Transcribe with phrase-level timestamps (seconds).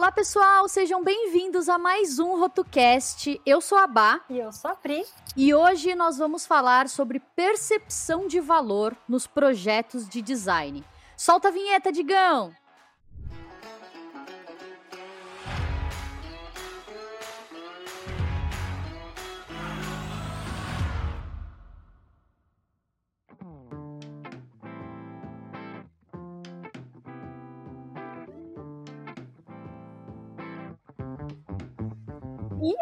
[0.00, 3.38] Olá, pessoal, sejam bem-vindos a mais um RotoCast.
[3.44, 4.18] Eu sou a Bá.
[4.30, 5.04] E eu sou a Pri.
[5.36, 10.82] E hoje nós vamos falar sobre percepção de valor nos projetos de design.
[11.18, 12.50] Solta a vinheta, Digão!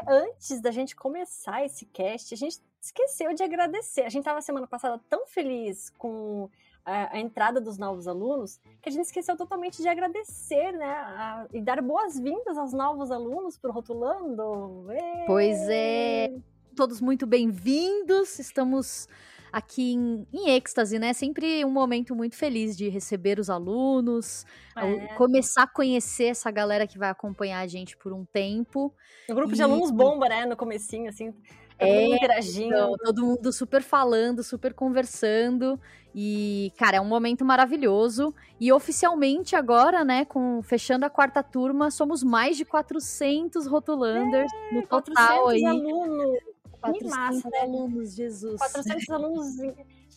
[0.08, 4.02] Antes da gente começar esse cast, a gente esqueceu de agradecer.
[4.02, 6.48] A gente estava semana passada tão feliz com
[6.84, 10.90] a, a, entrada dos novos alunos que a gente esqueceu totalmente de agradecer, né?
[10.90, 14.86] A, e dar boas-vindas aos novos alunos para o Rotulando.
[15.26, 16.32] Pois é,
[16.74, 18.38] todos muito bem-vindos.
[18.38, 19.06] Estamos
[19.52, 21.12] aqui em, em êxtase, né?
[21.12, 24.44] Sempre um momento muito feliz de receber os alunos,
[24.76, 25.06] é.
[25.14, 28.92] começar a conhecer essa galera que vai acompanhar a gente por um tempo.
[29.28, 29.56] O grupo e...
[29.56, 30.46] de alunos bomba, né?
[30.46, 31.32] No comecinho, assim.
[31.78, 32.74] Todo é, interagindo.
[32.74, 35.80] Então, todo mundo super falando, super conversando.
[36.12, 38.34] E, cara, é um momento maravilhoso.
[38.58, 44.74] E oficialmente agora, né, com fechando a quarta turma, somos mais de 400 rotulanders é,
[44.74, 45.64] no total 400 aí.
[45.64, 46.38] alunos.
[46.98, 47.60] Que massa, né?
[47.60, 48.58] alunos, Jesus.
[48.58, 49.56] 400 alunos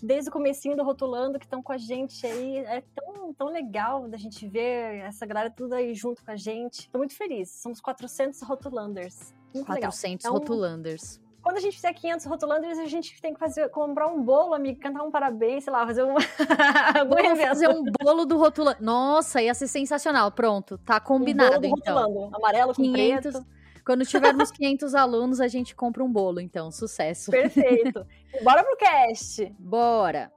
[0.02, 2.58] desde o comecinho do Rotulando que estão com a gente aí.
[2.58, 6.90] É tão, tão legal da gente ver essa galera tudo aí junto com a gente.
[6.90, 7.50] Tô muito feliz.
[7.50, 9.34] Somos 400 Rotulanders.
[9.54, 10.40] Muito 400 legal.
[10.40, 11.16] Rotulanders.
[11.16, 14.54] Então, quando a gente fizer 500 rotulanders, a gente tem que fazer, comprar um bolo,
[14.54, 16.14] amigo, cantar um parabéns, sei lá, fazer um...
[17.10, 18.78] Vamos fazer um bolo do rotulando.
[18.80, 20.32] Nossa, ia ser sensacional.
[20.32, 21.96] Pronto, tá combinado, um bolo do então.
[21.96, 22.36] Rotulando.
[22.36, 23.32] Amarelo com 500...
[23.32, 23.61] preto.
[23.86, 27.32] Quando tivermos 500 alunos, a gente compra um bolo, então, sucesso.
[27.32, 28.06] Perfeito.
[28.44, 29.54] Bora pro cast.
[29.60, 30.32] Bora.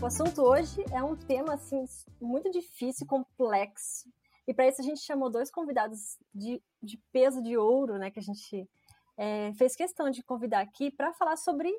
[0.00, 1.82] O assunto hoje é um tema assim
[2.20, 4.06] muito difícil, complexo.
[4.46, 8.10] E para isso a gente chamou dois convidados de, de peso de ouro, né?
[8.10, 8.68] Que a gente
[9.16, 11.74] é, fez questão de convidar aqui para falar sobre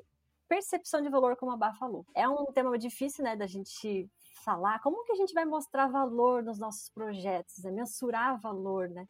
[0.48, 2.06] percepção de valor, como a Bá falou.
[2.14, 4.08] É um tema difícil, né, da gente
[4.44, 4.80] falar.
[4.80, 7.70] Como que a gente vai mostrar valor nos nossos projetos, né?
[7.70, 9.08] mensurar valor, né?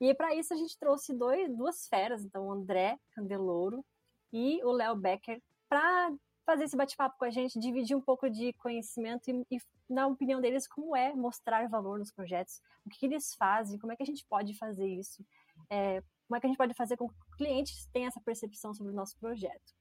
[0.00, 3.84] E para isso a gente trouxe dois, duas feras, então o André Candelouro
[4.32, 6.12] e o Léo Becker, para
[6.44, 10.40] fazer esse bate-papo com a gente, dividir um pouco de conhecimento e, e na opinião
[10.40, 14.02] deles como é mostrar valor nos projetos, o que, que eles fazem, como é que
[14.02, 15.24] a gente pode fazer isso,
[15.70, 18.74] é, como é que a gente pode fazer com que o cliente tenha essa percepção
[18.74, 19.72] sobre o nosso projeto.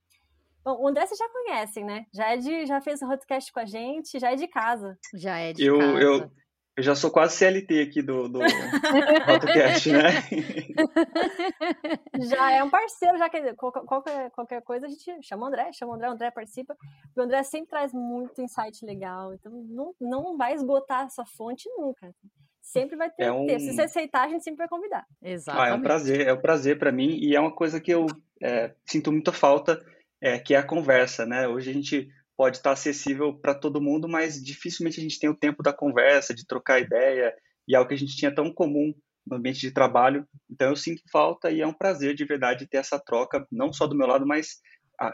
[0.63, 2.05] Bom, o André vocês já conhecem, né?
[2.13, 4.97] Já, é de, já fez o podcast com a gente, já é de casa.
[5.15, 5.99] Já é de eu, casa.
[5.99, 6.31] Eu,
[6.77, 8.39] eu já sou quase CLT aqui do, do
[9.25, 10.09] podcast, né?
[12.21, 15.93] já é um parceiro, já que qualquer, qualquer coisa a gente chama o André, chama
[15.93, 16.75] o André, o André participa.
[17.17, 22.13] O André sempre traz muito insight legal, então não, não vai esgotar essa fonte nunca.
[22.61, 23.47] Sempre vai ter, é um...
[23.47, 23.59] ter.
[23.59, 25.05] Se você aceitar, a gente sempre vai convidar.
[25.21, 25.69] Exatamente.
[25.69, 28.05] Ah, é um prazer, é um prazer para mim e é uma coisa que eu
[28.41, 29.83] é, sinto muita falta
[30.21, 31.47] é, que é a conversa, né?
[31.47, 35.35] Hoje a gente pode estar acessível para todo mundo, mas dificilmente a gente tem o
[35.35, 37.33] tempo da conversa, de trocar ideia,
[37.67, 38.93] e é algo que a gente tinha tão comum
[39.25, 40.27] no ambiente de trabalho.
[40.49, 43.87] Então eu sinto falta e é um prazer de verdade ter essa troca, não só
[43.87, 44.59] do meu lado, mas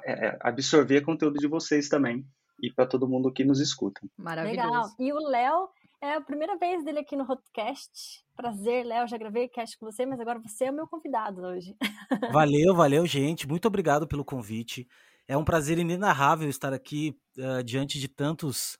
[0.05, 2.25] é, é, absorver conteúdo de vocês também
[2.61, 4.01] e para todo mundo que nos escuta.
[4.17, 4.67] Maravilhoso.
[4.67, 4.95] Legal.
[4.99, 5.69] E o Léo
[6.01, 8.23] é a primeira vez dele aqui no Hotcast.
[8.35, 11.75] Prazer, Léo, já gravei cast com você, mas agora você é o meu convidado hoje.
[12.31, 13.47] Valeu, valeu, gente.
[13.47, 14.87] Muito obrigado pelo convite.
[15.27, 18.77] É um prazer inenarrável estar aqui uh, diante de tantos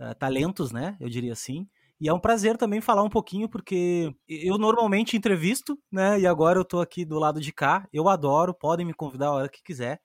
[0.00, 0.96] uh, talentos, né?
[1.00, 1.66] Eu diria assim.
[2.00, 6.20] E é um prazer também falar um pouquinho, porque eu normalmente entrevisto, né?
[6.20, 7.88] E agora eu tô aqui do lado de cá.
[7.92, 10.00] Eu adoro, podem me convidar a hora que quiser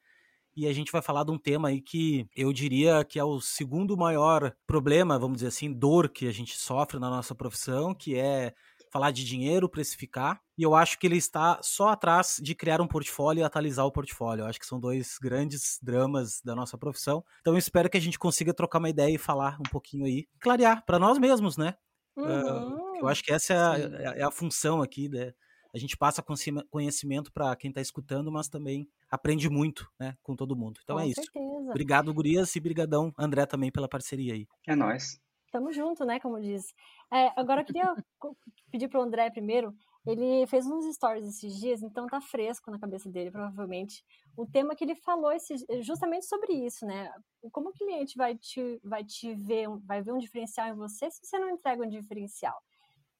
[0.55, 3.39] e a gente vai falar de um tema aí que eu diria que é o
[3.41, 8.15] segundo maior problema, vamos dizer assim, dor que a gente sofre na nossa profissão, que
[8.15, 8.53] é
[8.93, 10.39] falar de dinheiro, precificar.
[10.55, 13.91] E eu acho que ele está só atrás de criar um portfólio e atualizar o
[13.91, 14.43] portfólio.
[14.43, 17.25] Eu acho que são dois grandes dramas da nossa profissão.
[17.41, 20.27] Então eu espero que a gente consiga trocar uma ideia e falar um pouquinho aí,
[20.39, 21.73] clarear para nós mesmos, né?
[22.15, 22.23] Uhum.
[22.23, 25.33] Uh, eu acho que essa é a, é, é a função aqui, né?
[25.73, 26.23] A gente passa
[26.69, 30.79] conhecimento para quem está escutando, mas também aprende muito, né, com todo mundo.
[30.83, 31.29] Então com é certeza.
[31.37, 31.69] isso.
[31.69, 34.47] Obrigado, Gurias, e brigadão, André, também pela parceria aí.
[34.67, 35.21] É nóis.
[35.51, 36.73] Tamo junto, né, como diz.
[37.13, 37.93] É, agora eu queria
[38.71, 39.71] pedir pro André primeiro,
[40.03, 44.03] ele fez uns stories esses dias, então tá fresco na cabeça dele, provavelmente.
[44.35, 47.09] O tema que ele falou esse, justamente sobre isso, né?
[47.51, 51.23] Como o cliente vai te, vai te ver, vai ver um diferencial em você se
[51.23, 52.59] você não entrega um diferencial?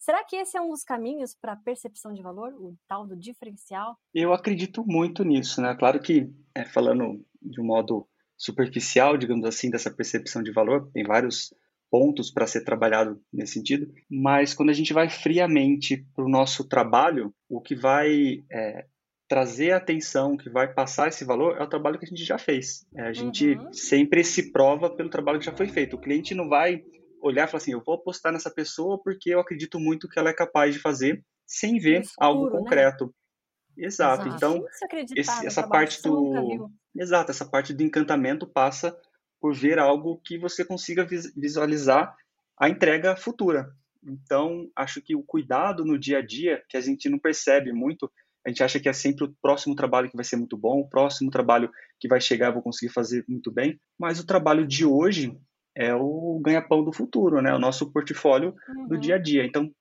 [0.03, 3.15] Será que esse é um dos caminhos para a percepção de valor, o tal do
[3.15, 3.97] diferencial?
[4.13, 5.73] Eu acredito muito nisso, né?
[5.79, 8.05] Claro que, é, falando de um modo
[8.35, 10.91] superficial, digamos assim, dessa percepção de valor.
[10.91, 11.53] Tem vários
[11.89, 16.67] pontos para ser trabalhado nesse sentido, mas quando a gente vai friamente para o nosso
[16.67, 18.85] trabalho, o que vai é,
[19.29, 22.85] trazer atenção, que vai passar esse valor, é o trabalho que a gente já fez.
[22.93, 23.71] É, a gente uhum.
[23.71, 25.95] sempre se prova pelo trabalho que já foi feito.
[25.95, 26.83] O cliente não vai
[27.23, 30.29] olhar e falar assim, eu vou apostar nessa pessoa porque eu acredito muito que ela
[30.29, 32.51] é capaz de fazer, sem ver escuro, algo né?
[32.51, 33.05] concreto.
[33.05, 33.85] Né?
[33.85, 34.27] Exato.
[34.27, 34.35] Exato.
[34.35, 34.65] Então,
[35.15, 38.95] esse, essa parte do Exato, essa parte do encantamento passa
[39.41, 42.15] por ver algo que você consiga visualizar
[42.59, 43.73] a entrega futura.
[44.05, 48.11] Então, acho que o cuidado no dia a dia, que a gente não percebe muito,
[48.45, 50.89] a gente acha que é sempre o próximo trabalho que vai ser muito bom, o
[50.89, 54.85] próximo trabalho que vai chegar eu vou conseguir fazer muito bem, mas o trabalho de
[54.85, 55.35] hoje
[55.75, 57.53] é o ganha-pão do futuro, né?
[57.53, 58.87] O nosso portfólio uhum.
[58.87, 59.45] do dia a dia.
[59.45, 59.71] Então,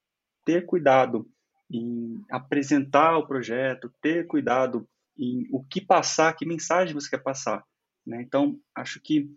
[0.44, 1.28] ter cuidado
[1.70, 7.62] em apresentar o projeto, ter cuidado em o que passar, que mensagem você quer passar,
[8.06, 8.22] né?
[8.22, 9.30] Então, acho que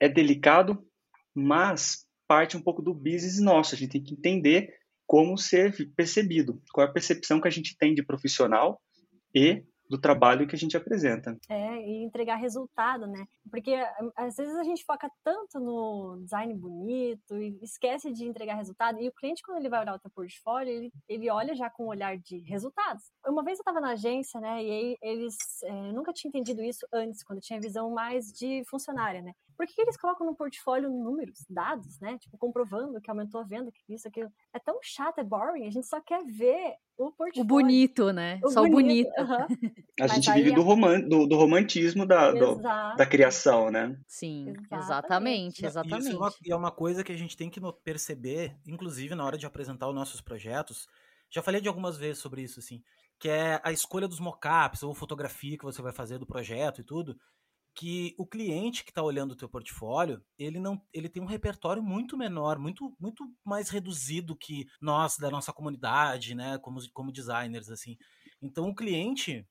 [0.00, 0.84] é delicado,
[1.34, 3.74] mas parte um pouco do business nosso.
[3.74, 4.74] A gente tem que entender
[5.06, 8.80] como ser percebido, qual é a percepção que a gente tem de profissional
[9.34, 11.36] e do trabalho que a gente apresenta.
[11.48, 13.26] É, e entregar resultado, né?
[13.50, 13.74] Porque
[14.16, 19.00] às vezes a gente foca tanto no design bonito e esquece de entregar resultado.
[19.00, 21.84] E o cliente, quando ele vai olhar o teu portfólio, ele, ele olha já com
[21.84, 23.04] um olhar de resultados.
[23.26, 24.62] Uma vez eu estava na agência, né?
[24.62, 29.22] E aí eles é, nunca tinha entendido isso antes, quando tinha visão mais de funcionária,
[29.22, 29.32] né?
[29.56, 32.18] Por que eles colocam no portfólio números, dados, né?
[32.18, 34.30] Tipo, comprovando que aumentou a venda, que isso, aquilo.
[34.52, 35.66] É tão chato, é boring.
[35.66, 37.42] A gente só quer ver o portfólio.
[37.42, 38.38] O bonito, né?
[38.44, 39.08] O só bonito.
[39.16, 39.50] o bonito.
[39.60, 39.72] Uhum.
[40.00, 43.98] A gente vive do, roman do, do romantismo da, do, da criação, né?
[44.06, 46.08] Sim, exatamente, exatamente.
[46.08, 49.38] Isso é uma, é uma coisa que a gente tem que perceber, inclusive na hora
[49.38, 50.86] de apresentar os nossos projetos.
[51.30, 52.82] Já falei de algumas vezes sobre isso, assim,
[53.18, 56.84] que é a escolha dos mockups ou fotografia que você vai fazer do projeto e
[56.84, 57.16] tudo
[57.76, 61.82] que o cliente que está olhando o teu portfólio, ele não, ele tem um repertório
[61.82, 67.68] muito menor, muito, muito mais reduzido que nós da nossa comunidade, né, como, como designers
[67.68, 67.98] assim.
[68.40, 69.46] Então o cliente,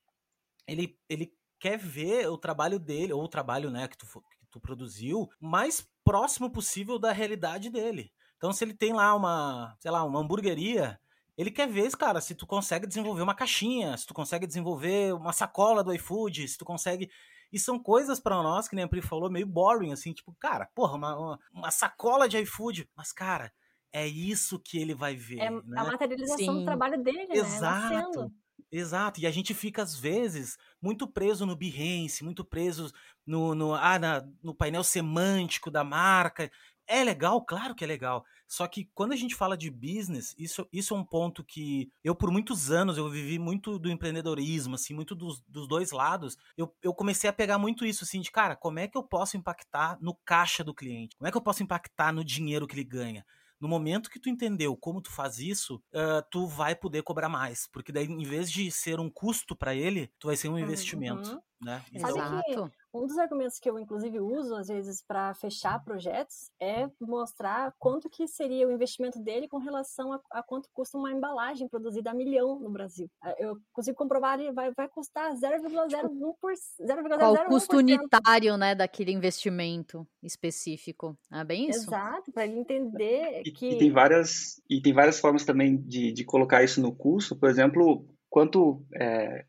[0.68, 4.60] ele, ele quer ver o trabalho dele ou o trabalho, né, que tu, que tu
[4.60, 8.12] produziu mais próximo possível da realidade dele.
[8.38, 11.00] Então se ele tem lá uma, sei lá, uma hamburgueria,
[11.38, 15.31] ele quer ver, cara, se tu consegue desenvolver uma caixinha, se tu consegue desenvolver uma
[15.31, 17.12] sacola do iFood, se tu consegue
[17.56, 20.69] e são coisas para nós, que nem a Pri falou, meio boring, assim, tipo, cara,
[20.75, 22.86] porra, uma, uma, uma sacola de iFood.
[22.94, 23.50] Mas, cara,
[23.94, 25.40] é isso que ele vai ver.
[25.40, 25.62] É né?
[25.78, 26.60] a materialização Sim.
[26.60, 27.36] do trabalho dele, né?
[27.38, 28.24] Exato.
[28.25, 28.30] Né?
[28.69, 32.92] Exato, e a gente fica às vezes muito preso no Behance, muito preso
[33.25, 36.51] no, no, ah, na, no painel semântico da marca.
[36.88, 38.24] É legal, claro que é legal.
[38.48, 42.16] Só que quando a gente fala de business, isso, isso é um ponto que eu,
[42.16, 46.38] por muitos anos, eu vivi muito do empreendedorismo, assim, muito dos, dos dois lados.
[46.56, 49.36] Eu, eu comecei a pegar muito isso, assim, de cara, como é que eu posso
[49.36, 51.16] impactar no caixa do cliente?
[51.18, 53.26] Como é que eu posso impactar no dinheiro que ele ganha?
[53.60, 57.68] No momento que tu entendeu como tu faz isso, uh, tu vai poder cobrar mais.
[57.72, 61.32] Porque daí, em vez de ser um custo para ele, tu vai ser um investimento.
[61.32, 61.42] Uhum.
[61.65, 61.83] Né?
[61.91, 62.71] Exato.
[62.94, 68.07] Um dos argumentos que eu, inclusive, uso, às vezes, para fechar projetos é mostrar quanto
[68.07, 72.13] que seria o investimento dele com relação a, a quanto custa uma embalagem produzida a
[72.13, 73.09] milhão no Brasil.
[73.19, 75.89] Ah, eu consigo comprovar que vai, vai custar 0,01%.
[75.97, 81.17] Tipo, qual o custo unitário né, daquele investimento específico?
[81.31, 81.89] É bem isso?
[81.89, 83.72] Exato, para ele entender e, que...
[83.72, 87.36] E tem, várias, e tem várias formas também de, de colocar isso no custo.
[87.36, 88.86] Por exemplo, quanto...
[88.93, 89.45] É,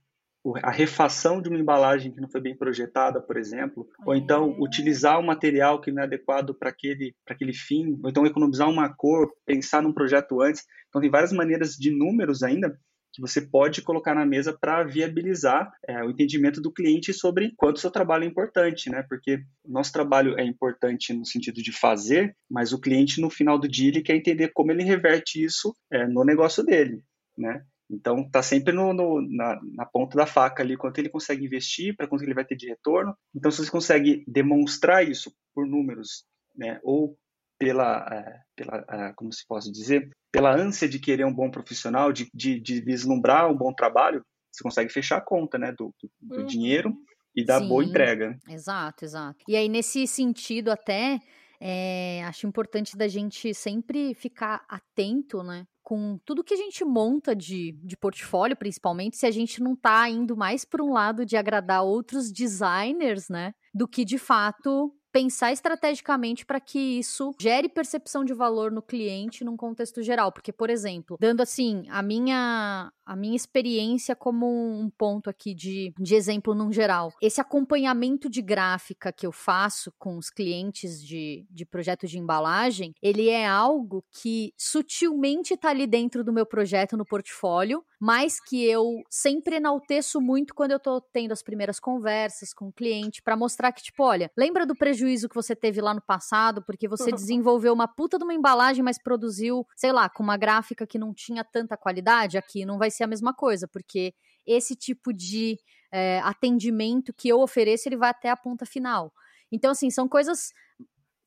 [0.63, 5.19] a refação de uma embalagem que não foi bem projetada, por exemplo, ou então utilizar
[5.19, 9.31] um material que não é adequado para aquele, aquele fim, ou então economizar uma cor,
[9.45, 10.65] pensar num projeto antes.
[10.89, 12.79] Então, tem várias maneiras de números ainda
[13.17, 17.79] que você pode colocar na mesa para viabilizar é, o entendimento do cliente sobre quanto
[17.79, 19.03] o seu trabalho é importante, né?
[19.09, 23.59] Porque o nosso trabalho é importante no sentido de fazer, mas o cliente, no final
[23.59, 27.03] do dia, ele quer entender como ele reverte isso é, no negócio dele,
[27.39, 27.63] né?
[27.91, 31.95] Então, está sempre no, no, na, na, ponta da faca ali, quanto ele consegue investir,
[31.97, 33.17] para quanto ele vai ter de retorno.
[33.35, 36.25] Então, se você consegue demonstrar isso por números,
[36.57, 37.17] né, ou
[37.59, 42.13] pela, é, pela é, como se possa dizer, pela ânsia de querer um bom profissional,
[42.13, 46.11] de, de, de vislumbrar um bom trabalho, você consegue fechar a conta né, do, do,
[46.21, 46.47] do uhum.
[46.47, 46.95] dinheiro
[47.35, 48.37] e dar Sim, boa entrega.
[48.49, 49.45] Exato, exato.
[49.47, 51.21] E aí, nesse sentido, até
[51.61, 55.67] é, acho importante da gente sempre ficar atento, né?
[55.87, 60.11] Com tudo que a gente monta de, de portfólio, principalmente, se a gente não tá
[60.11, 63.55] indo mais para um lado de agradar outros designers, né?
[63.73, 69.45] Do que de fato pensar estrategicamente para que isso gere percepção de valor no cliente
[69.45, 70.31] num contexto geral.
[70.31, 75.95] Porque, por exemplo, dando assim, a minha a minha experiência como um ponto aqui de,
[75.97, 77.13] de exemplo num geral.
[77.23, 82.93] Esse acompanhamento de gráfica que eu faço com os clientes de, de projeto de embalagem,
[83.01, 88.65] ele é algo que sutilmente está ali dentro do meu projeto no portfólio, mas que
[88.65, 93.37] eu sempre enalteço muito quando eu estou tendo as primeiras conversas com o cliente para
[93.37, 97.11] mostrar que, tipo, olha, lembra do prejuízo que você teve lá no passado porque você
[97.13, 101.15] desenvolveu uma puta de uma embalagem, mas produziu, sei lá, com uma gráfica que não
[101.15, 102.37] tinha tanta qualidade?
[102.37, 104.15] Aqui não vai ser a mesma coisa, porque
[104.47, 105.59] esse tipo de
[105.93, 109.13] é, atendimento que eu ofereço, ele vai até a ponta final.
[109.51, 110.53] Então, assim, são coisas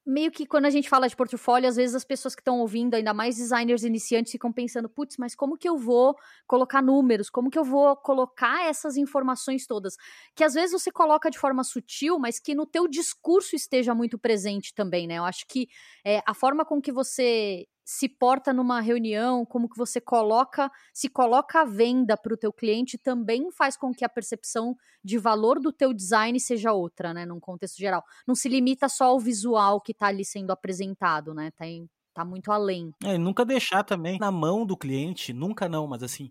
[0.09, 2.95] meio que quando a gente fala de portfólio, às vezes as pessoas que estão ouvindo,
[2.95, 6.15] ainda mais designers iniciantes, ficam pensando, putz, mas como que eu vou
[6.47, 7.29] colocar números?
[7.29, 9.95] Como que eu vou colocar essas informações todas?
[10.35, 14.17] Que às vezes você coloca de forma sutil, mas que no teu discurso esteja muito
[14.17, 15.19] presente também, né?
[15.19, 15.67] Eu acho que
[16.03, 21.09] é, a forma com que você se porta numa reunião, como que você coloca, se
[21.09, 25.59] coloca a venda para o teu cliente, também faz com que a percepção de valor
[25.59, 28.03] do teu design seja outra, né, num contexto geral.
[28.27, 32.23] Não se limita só ao visual que está ali sendo apresentado, né, tá, em, tá
[32.23, 32.93] muito além.
[33.03, 36.29] É, nunca deixar também na mão do cliente, nunca não, mas assim,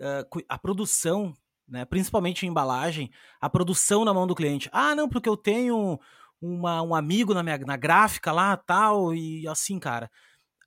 [0.00, 1.32] uh, a produção,
[1.66, 4.68] né, principalmente em embalagem, a produção na mão do cliente.
[4.70, 5.98] Ah, não, porque eu tenho
[6.42, 10.10] uma, um amigo na minha na gráfica lá, tal, e assim, cara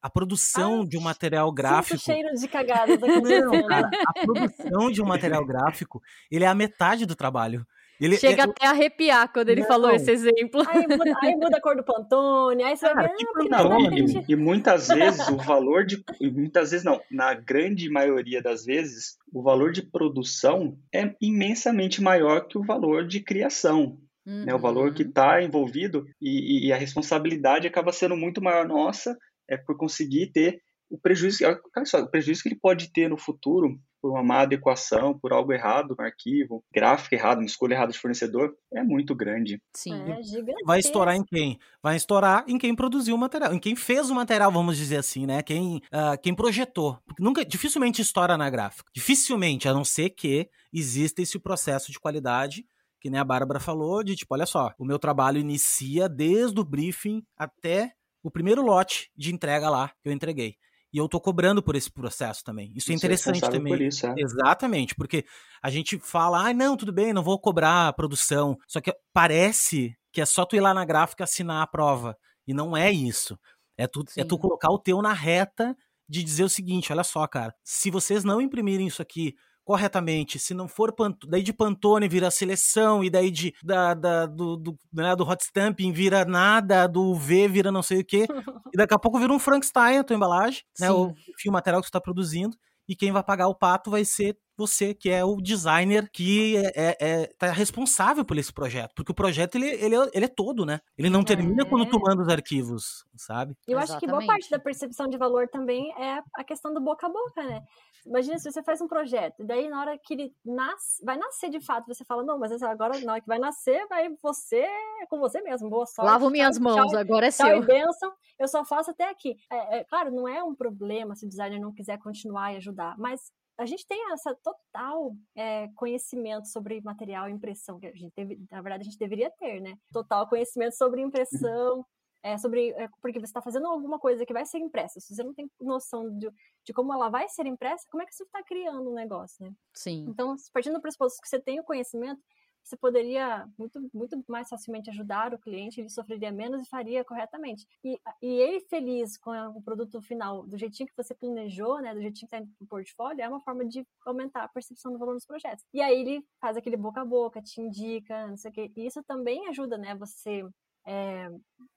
[0.03, 1.97] a produção ah, de um material gráfico.
[1.97, 7.05] cheiro de cagada Não, cara, a produção de um material gráfico, ele é a metade
[7.05, 7.65] do trabalho.
[8.01, 9.67] Ele, Chega é, até a arrepiar quando ele não.
[9.67, 10.61] falou esse exemplo.
[10.67, 14.25] Aí muda, aí muda, a cor do Pantone, aí você Cara, vai tipo, não, e,
[14.27, 16.03] e, muitas vezes o valor de.
[16.19, 22.45] Muitas vezes não, na grande maioria das vezes, o valor de produção é imensamente maior
[22.47, 23.97] que o valor de criação.
[24.25, 24.45] Uhum.
[24.45, 25.41] Né, o valor que está uhum.
[25.41, 29.17] envolvido e, e, a responsabilidade acaba sendo muito maior nossa
[29.49, 33.17] é por conseguir ter o prejuízo, olha só, o prejuízo que ele pode ter no
[33.17, 37.91] futuro por uma má adequação, por algo errado no arquivo, gráfico errado, uma escolha errada
[37.91, 39.61] de fornecedor, é muito grande.
[39.75, 39.93] Sim.
[39.93, 41.57] É vai estourar em quem?
[41.81, 45.25] Vai estourar em quem produziu o material, em quem fez o material, vamos dizer assim,
[45.25, 45.41] né?
[45.41, 46.99] Quem, uh, quem projetou.
[47.17, 48.91] Nunca, dificilmente estoura na gráfica.
[48.93, 52.65] Dificilmente, a não ser que exista esse processo de qualidade
[52.99, 56.63] que nem a Bárbara falou, de tipo, olha só, o meu trabalho inicia desde o
[56.63, 60.55] briefing até o primeiro lote de entrega lá que eu entreguei.
[60.93, 62.71] E eu tô cobrando por esse processo também.
[62.75, 63.73] Isso é interessante também.
[63.73, 64.13] Por isso, é.
[64.15, 65.25] Exatamente, porque
[65.61, 68.57] a gente fala, ah, não, tudo bem, não vou cobrar a produção.
[68.67, 72.15] Só que parece que é só tu ir lá na gráfica assinar a prova.
[72.47, 73.37] E não é isso.
[73.75, 75.75] É tu, é tu colocar o teu na reta
[76.07, 80.39] de dizer o seguinte: olha só, cara, se vocês não imprimirem isso aqui corretamente.
[80.39, 80.93] Se não for
[81.27, 85.43] daí de Pantone vira seleção, e daí de, da, da do, do, né, do hot
[85.43, 88.25] stamping vira nada, do V vira não sei o que.
[88.73, 91.85] e daqui a pouco vira um Frankenstein a tua embalagem, né, o fio material que
[91.85, 92.55] tu está produzindo.
[92.87, 96.71] E quem vai pagar o pato vai ser você, que é o designer que é,
[96.75, 98.91] é, é tá responsável por esse projeto.
[98.95, 100.79] Porque o projeto, ele, ele, é, ele é todo, né?
[100.97, 101.65] Ele não termina é.
[101.65, 103.55] quando tu manda os arquivos, sabe?
[103.67, 103.91] Eu Exatamente.
[103.91, 107.09] acho que boa parte da percepção de valor também é a questão do boca a
[107.09, 107.61] boca, né?
[108.05, 111.49] Imagina se você faz um projeto, e daí na hora que ele nasce, vai nascer
[111.49, 114.65] de fato, você fala, não, mas agora na hora que vai nascer, vai você,
[115.01, 116.09] é com você mesmo, boa sorte.
[116.09, 117.57] Lavo minhas tchau, mãos, tchau, agora é tchau seu.
[117.57, 119.35] E benção, eu só faço até aqui.
[119.51, 122.97] É, é, claro, não é um problema se o designer não quiser continuar e ajudar,
[122.97, 128.11] mas a gente tem essa total é, conhecimento sobre material e impressão, que a gente
[128.11, 129.75] teve, na verdade a gente deveria ter, né?
[129.91, 131.85] Total conhecimento sobre impressão,
[132.23, 134.99] é, sobre é, porque você está fazendo alguma coisa que vai ser impressa.
[134.99, 136.31] Se você não tem noção de,
[136.65, 139.51] de como ela vai ser impressa, como é que você está criando um negócio, né?
[139.73, 140.05] Sim.
[140.07, 142.21] Então, partindo do pressuposto que você tem o conhecimento,
[142.63, 147.67] você poderia muito, muito mais facilmente ajudar o cliente, ele sofreria menos e faria corretamente.
[147.83, 152.01] E, e ele feliz com o produto final, do jeitinho que você planejou, né, do
[152.01, 155.25] jeitinho que está no portfólio, é uma forma de aumentar a percepção do valor dos
[155.25, 155.65] projetos.
[155.73, 158.71] E aí ele faz aquele boca a boca, te indica, não sei o quê.
[158.77, 160.43] E isso também ajuda, né, você
[160.85, 161.29] é,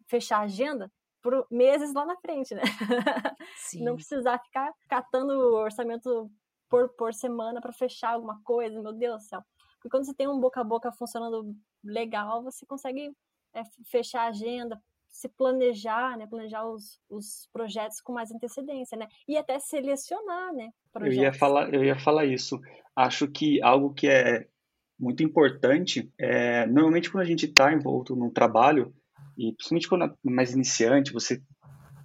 [0.07, 0.91] fechar a agenda
[1.23, 2.63] por meses lá na frente, né?
[3.57, 3.83] Sim.
[3.83, 6.31] Não precisar ficar catando o orçamento
[6.69, 9.43] por, por semana para fechar alguma coisa, meu Deus do céu.
[9.75, 13.13] Porque quando você tem um boca a boca funcionando legal, você consegue
[13.55, 16.27] é, fechar a agenda, se planejar, né?
[16.27, 19.09] Planejar os, os projetos com mais antecedência, né?
[19.27, 20.71] E até selecionar, né?
[20.93, 21.17] Projetos.
[21.19, 22.61] Eu ia falar, eu ia falar isso.
[22.95, 24.47] Acho que algo que é
[24.99, 28.95] muito importante é normalmente quando a gente está envolto num trabalho
[29.37, 31.43] e principalmente quando é mais iniciante, você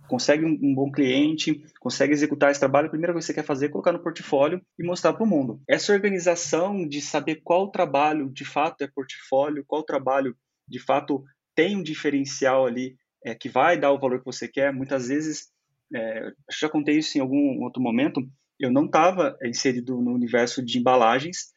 [0.07, 3.67] consegue um, bom cliente, consegue executar esse trabalho, a primeira coisa que você quer fazer
[3.67, 5.61] é colocar no portfólio e mostrar para o mundo.
[5.69, 10.35] Essa organização de saber qual trabalho de fato é portfólio, qual trabalho
[10.67, 11.23] de fato
[11.55, 14.73] tem um diferencial ali é, que vai dar o valor que você quer.
[14.73, 15.47] Muitas vezes,
[15.95, 18.21] é, já contei isso em algum outro momento,
[18.59, 21.51] eu não estava inserido no universo de embalagens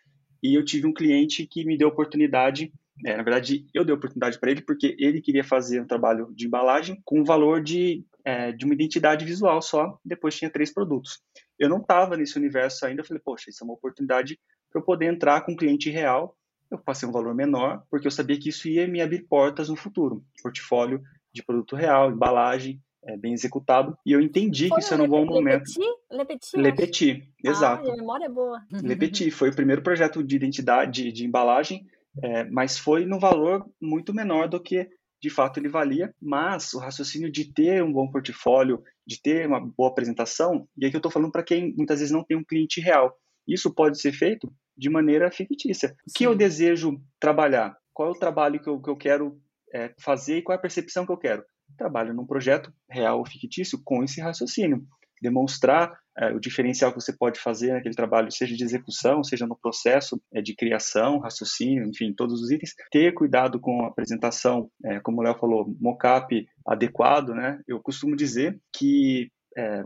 [0.44, 2.70] e eu tive um cliente que me deu oportunidade
[3.04, 6.46] é, na verdade, eu dei oportunidade para ele porque ele queria fazer um trabalho de
[6.46, 11.20] embalagem com o valor de, é, de uma identidade visual só, depois tinha três produtos.
[11.58, 14.38] Eu não estava nesse universo ainda, eu falei, poxa, isso é uma oportunidade
[14.70, 16.36] para eu poder entrar com um cliente real.
[16.70, 19.76] Eu passei um valor menor, porque eu sabia que isso ia me abrir portas no
[19.76, 20.24] futuro.
[20.42, 23.96] Portfólio de produto real, embalagem, é, bem executado.
[24.04, 25.70] E eu entendi foi que isso era um bom momento.
[26.10, 26.56] Lepeti?
[26.56, 27.88] Lepeti, exato.
[27.88, 28.62] Ah, a memória é boa.
[28.82, 31.86] Lepeti foi o primeiro projeto de identidade de, embalagem,
[32.22, 34.88] é, mas foi no valor muito menor do que
[35.20, 39.58] de fato ele valia, mas o raciocínio de ter um bom portfólio, de ter uma
[39.58, 42.78] boa apresentação, e aqui eu estou falando para quem muitas vezes não tem um cliente
[42.78, 43.16] real,
[43.48, 45.96] isso pode ser feito de maneira fictícia.
[46.06, 47.74] O que eu desejo trabalhar?
[47.94, 49.40] Qual é o trabalho que eu, que eu quero
[49.72, 51.42] é, fazer e qual é a percepção que eu quero?
[51.76, 54.86] Trabalho num projeto real ou fictício com esse raciocínio
[55.24, 59.56] demonstrar é, o diferencial que você pode fazer naquele trabalho, seja de execução, seja no
[59.56, 62.74] processo é, de criação, raciocínio, enfim, todos os itens.
[62.90, 67.58] Ter cuidado com a apresentação, é, como o Léo falou, mockup adequado, né?
[67.66, 69.30] Eu costumo dizer que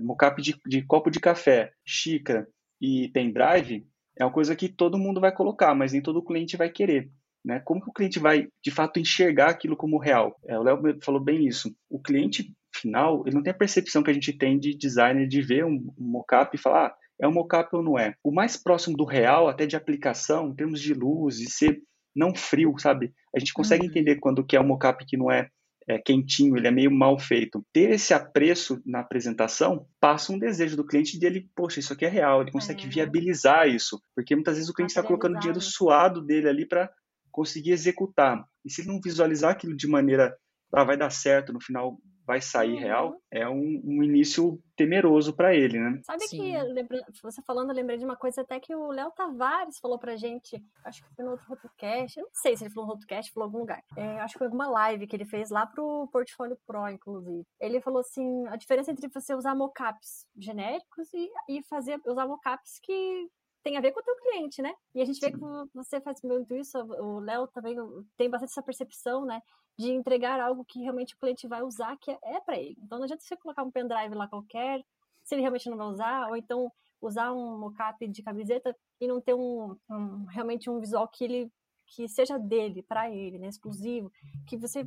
[0.00, 2.49] mockup de, de copo de café, xícara
[2.80, 3.87] e pendrive
[4.18, 7.11] é uma coisa que todo mundo vai colocar, mas nem todo cliente vai querer.
[7.45, 7.61] Né?
[7.64, 10.37] Como que o cliente vai, de fato, enxergar aquilo como real?
[10.47, 11.75] É, o Léo falou bem isso.
[11.88, 15.40] O cliente final, ele não tem a percepção que a gente tem de designer de
[15.40, 18.14] ver um, um mockup e falar, ah, é um mockup ou não é.
[18.23, 21.80] O mais próximo do real, até de aplicação, em termos de luz, de ser
[22.14, 23.12] não frio, sabe?
[23.35, 23.90] A gente consegue uhum.
[23.90, 25.49] entender quando que é um mockup que não é,
[25.88, 27.64] é, quentinho, ele é meio mal feito.
[27.73, 32.09] Ter esse apreço na apresentação passa um desejo do cliente dele, poxa, isso aqui é
[32.09, 32.88] real, ele consegue é.
[32.88, 36.90] viabilizar isso, porque muitas vezes o cliente está colocando dinheiro suado dele ali para
[37.38, 38.45] conseguir executar.
[38.64, 40.37] E se ele não visualizar aquilo de maneira,
[40.75, 42.78] ah, vai dar certo, no final vai sair uhum.
[42.78, 45.99] real, é um, um início temeroso para ele, né?
[46.04, 46.37] Sabe Sim.
[46.37, 49.99] que, lembra, você falando, eu lembrei de uma coisa até que o Léo Tavares falou
[49.99, 52.95] pra gente, acho que foi no outro podcast, eu não sei se ele falou no
[52.97, 53.83] podcast, falou em algum lugar.
[53.97, 57.45] É, acho que foi alguma live que ele fez lá pro Portfólio Pro, inclusive.
[57.59, 62.79] Ele falou assim, a diferença entre você usar mockups genéricos e, e fazer, usar mockups
[62.83, 63.27] que
[63.62, 64.75] tem a ver com o teu cliente, né?
[64.94, 65.38] E a gente vê que
[65.75, 67.77] você faz muito isso, o Léo também
[68.16, 69.40] tem bastante essa percepção, né?
[69.79, 72.77] De entregar algo que realmente o cliente vai usar, que é, é para ele.
[72.83, 74.83] Então não adianta você colocar um pendrive lá qualquer,
[75.23, 79.21] se ele realmente não vai usar, ou então usar um mockup de camiseta e não
[79.21, 81.53] ter um, um realmente um visual que ele
[81.88, 84.12] que seja dele, para ele, né, exclusivo,
[84.47, 84.87] que você,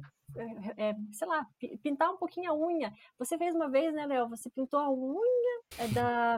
[0.78, 1.48] é, é, sei lá,
[1.82, 2.94] pintar um pouquinho a unha.
[3.18, 4.30] Você fez uma vez, né, Léo?
[4.30, 6.38] Você pintou a unha é, da,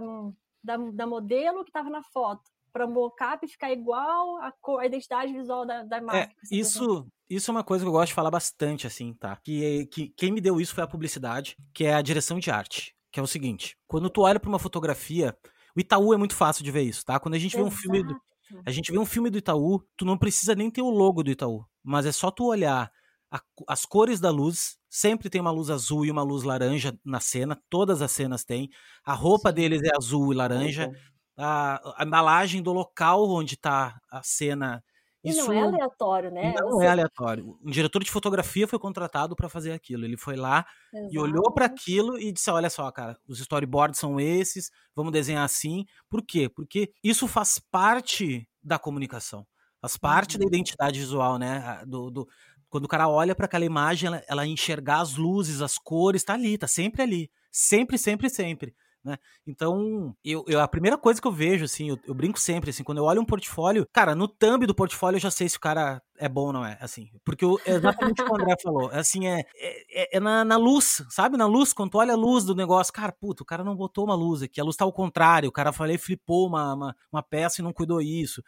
[0.63, 4.85] da, da modelo que estava na foto para o mockup ficar igual a, cor, a
[4.85, 6.33] identidade visual da, da marca.
[6.51, 9.35] É, isso, isso é uma coisa que eu gosto de falar bastante, assim, tá?
[9.43, 12.95] Que, que quem me deu isso foi a publicidade, que é a direção de arte.
[13.11, 15.37] Que é o seguinte: quando tu olha para uma fotografia,
[15.75, 17.19] o Itaú é muito fácil de ver isso, tá?
[17.19, 17.69] Quando a gente Exato.
[17.69, 18.19] vê um filme do,
[18.65, 21.31] a gente vê um filme do Itaú, tu não precisa nem ter o logo do
[21.31, 22.91] Itaú, mas é só tu olhar
[23.31, 27.19] a, as cores da luz, sempre tem uma luz azul e uma luz laranja na
[27.19, 28.69] cena, todas as cenas têm.
[29.03, 29.55] A roupa Sim.
[29.55, 30.91] deles é azul e laranja.
[31.35, 34.83] A, a, embalagem do local onde está a cena.
[35.23, 36.53] Isso e não é aleatório, né?
[36.59, 36.85] Não Você...
[36.85, 37.57] é aleatório.
[37.65, 40.05] Um diretor de fotografia foi contratado para fazer aquilo.
[40.05, 41.11] Ele foi lá Exato.
[41.11, 45.43] e olhou para aquilo e disse: Olha só, cara, os storyboards são esses, vamos desenhar
[45.43, 45.85] assim.
[46.07, 46.47] Por quê?
[46.47, 49.43] Porque isso faz parte da comunicação,
[49.81, 50.41] faz parte uhum.
[50.41, 51.81] da identidade visual, né?
[51.87, 52.27] Do, do,
[52.73, 56.33] quando o cara olha para aquela imagem, ela, ela, enxergar as luzes, as cores, tá
[56.33, 57.29] ali, tá sempre ali.
[57.51, 58.73] Sempre, sempre, sempre.
[59.05, 59.15] Né?
[59.45, 62.83] Então, eu, eu, a primeira coisa que eu vejo, assim, eu, eu, brinco sempre, assim,
[62.83, 65.59] quando eu olho um portfólio, cara, no thumb do portfólio eu já sei se o
[65.59, 68.91] cara é bom ou não é, assim, porque é exatamente o que o André falou,
[68.91, 72.17] é assim, é, é, é na, na, luz, sabe, na luz, quando tu olha a
[72.17, 74.85] luz do negócio, cara, puto, o cara não botou uma luz aqui, a luz tá
[74.85, 78.41] ao contrário, o cara falei, flipou uma, uma, uma peça e não cuidou isso,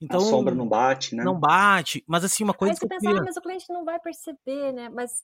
[0.00, 1.24] então, a sombra não bate, né?
[1.24, 2.72] Não bate, mas assim, uma coisa.
[2.72, 4.88] Aí você pensa, ah, mas o cliente não vai perceber, né?
[4.88, 5.22] Mas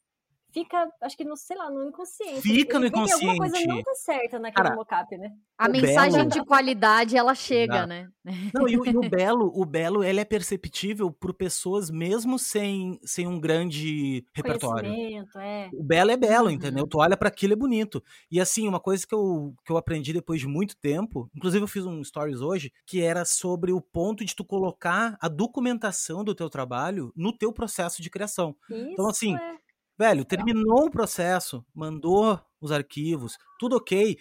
[0.53, 2.43] fica, acho que, no, sei lá, no inconsciente.
[2.43, 3.25] Fica no inconsciente.
[3.25, 5.33] Alguma coisa não tá certa naquele Cara, mockup, né?
[5.57, 6.31] A mensagem belo...
[6.31, 8.09] de qualidade, ela chega, né?
[8.55, 13.27] Não, e, e, o belo, o belo, ele é perceptível por pessoas mesmo sem, sem
[13.27, 14.93] um grande repertório.
[15.37, 15.71] É.
[15.73, 16.53] O belo é belo, uhum.
[16.53, 16.87] entendeu?
[16.87, 18.03] Tu olha para aquilo é bonito.
[18.31, 21.69] E assim, uma coisa que eu, que eu aprendi depois de muito tempo, inclusive eu
[21.69, 26.35] fiz um stories hoje, que era sobre o ponto de tu colocar a documentação do
[26.35, 28.55] teu trabalho no teu processo de criação.
[28.67, 29.62] Então, Isso então assim, é
[29.99, 34.19] Velho, terminou o processo, mandou os arquivos, tudo ok.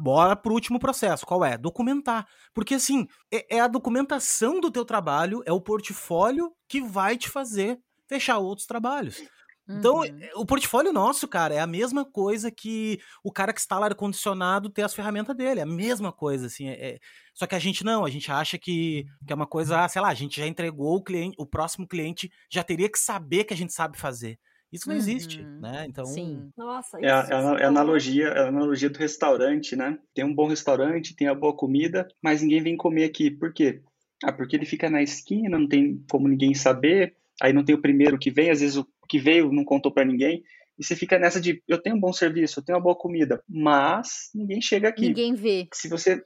[0.00, 1.58] Bora pro último processo, qual é?
[1.58, 2.26] Documentar.
[2.54, 7.28] Porque assim, é, é a documentação do teu trabalho, é o portfólio que vai te
[7.28, 9.20] fazer fechar outros trabalhos.
[9.68, 10.18] Então, uhum.
[10.36, 14.82] o portfólio nosso, cara, é a mesma coisa que o cara que instala ar-condicionado ter
[14.82, 15.60] as ferramentas dele.
[15.60, 16.68] É a mesma coisa, assim.
[16.68, 16.98] É, é...
[17.34, 20.08] Só que a gente não, a gente acha que, que é uma coisa, sei lá,
[20.08, 23.56] a gente já entregou o cliente, o próximo cliente já teria que saber que a
[23.56, 24.38] gente sabe fazer.
[24.72, 25.00] Isso não uhum.
[25.00, 25.86] existe, né?
[25.88, 26.04] Então.
[26.04, 26.50] Sim.
[26.56, 29.98] Nossa, é, é, a, é a analogia, é a analogia do restaurante, né?
[30.14, 33.30] Tem um bom restaurante, tem a boa comida, mas ninguém vem comer aqui.
[33.30, 33.80] Por quê?
[34.22, 37.16] Ah, porque ele fica na esquina, não tem como ninguém saber.
[37.40, 40.04] Aí não tem o primeiro que vem, às vezes o que veio não contou para
[40.04, 40.42] ninguém.
[40.78, 43.42] E você fica nessa de, eu tenho um bom serviço, eu tenho uma boa comida,
[43.48, 45.06] mas ninguém chega aqui.
[45.08, 45.66] Ninguém vê.
[45.72, 46.22] Se você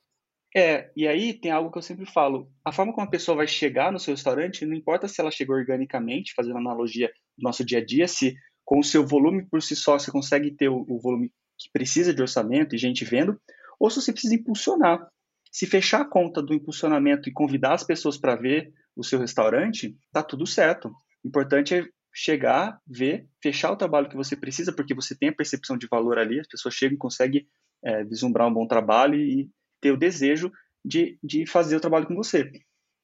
[0.55, 2.51] é, e aí tem algo que eu sempre falo.
[2.65, 5.57] A forma como a pessoa vai chegar no seu restaurante, não importa se ela chegou
[5.57, 9.99] organicamente, fazendo analogia nosso dia a dia, se com o seu volume por si só
[9.99, 13.41] você consegue ter o, o volume que precisa de orçamento e gente vendo,
[13.79, 15.07] ou se você precisa impulsionar.
[15.51, 19.97] Se fechar a conta do impulsionamento e convidar as pessoas para ver o seu restaurante,
[20.13, 20.89] tá tudo certo.
[21.23, 25.35] O importante é chegar, ver, fechar o trabalho que você precisa, porque você tem a
[25.35, 27.47] percepção de valor ali, as pessoas chegam e conseguem
[27.85, 30.51] é, vislumbrar um bom trabalho e ter o desejo
[30.85, 32.51] de, de fazer o trabalho com você.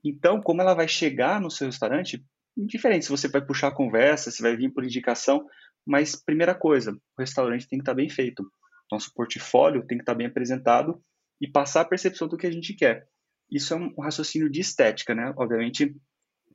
[0.04, 2.24] Então, como ela vai chegar no seu restaurante,
[2.66, 5.46] diferente se você vai puxar a conversa, se vai vir por indicação,
[5.86, 8.44] mas primeira coisa, o restaurante tem que estar bem feito.
[8.90, 11.02] Nosso portfólio tem que estar bem apresentado
[11.40, 13.06] e passar a percepção do que a gente quer.
[13.50, 15.32] Isso é um raciocínio de estética, né?
[15.36, 15.96] Obviamente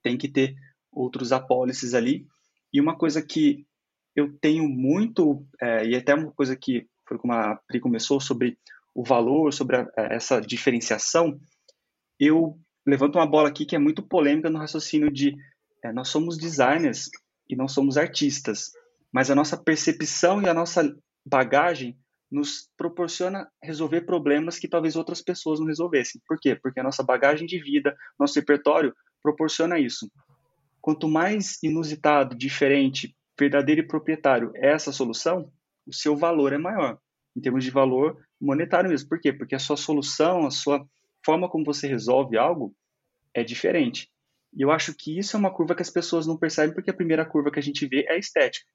[0.02, 0.56] tem que ter
[0.92, 2.28] outros apólices ali.
[2.72, 3.66] E uma coisa que
[4.16, 8.58] eu tenho muito, é, e até uma coisa que foi como a Pri começou sobre
[8.94, 11.40] o valor, sobre a, é, essa diferenciação,
[12.20, 15.36] eu levanto uma bola aqui que é muito polêmica no raciocínio de
[15.84, 17.10] é, nós somos designers
[17.50, 18.72] e não somos artistas,
[19.12, 21.98] mas a nossa percepção e a nossa bagagem
[22.32, 26.20] nos proporciona resolver problemas que talvez outras pessoas não resolvessem.
[26.28, 26.56] Por quê?
[26.56, 30.10] Porque a nossa bagagem de vida, nosso repertório proporciona isso.
[30.82, 35.52] Quanto mais inusitado, diferente, verdadeiro e proprietário é essa solução,
[35.86, 36.98] o seu valor é maior,
[37.36, 39.08] em termos de valor monetário mesmo.
[39.08, 39.32] Por quê?
[39.32, 40.86] Porque a sua solução, a sua
[41.24, 42.76] forma como você resolve algo
[43.34, 44.10] é diferente.
[44.56, 46.94] E eu acho que isso é uma curva que as pessoas não percebem, porque a
[46.94, 48.66] primeira curva que a gente vê é a estética.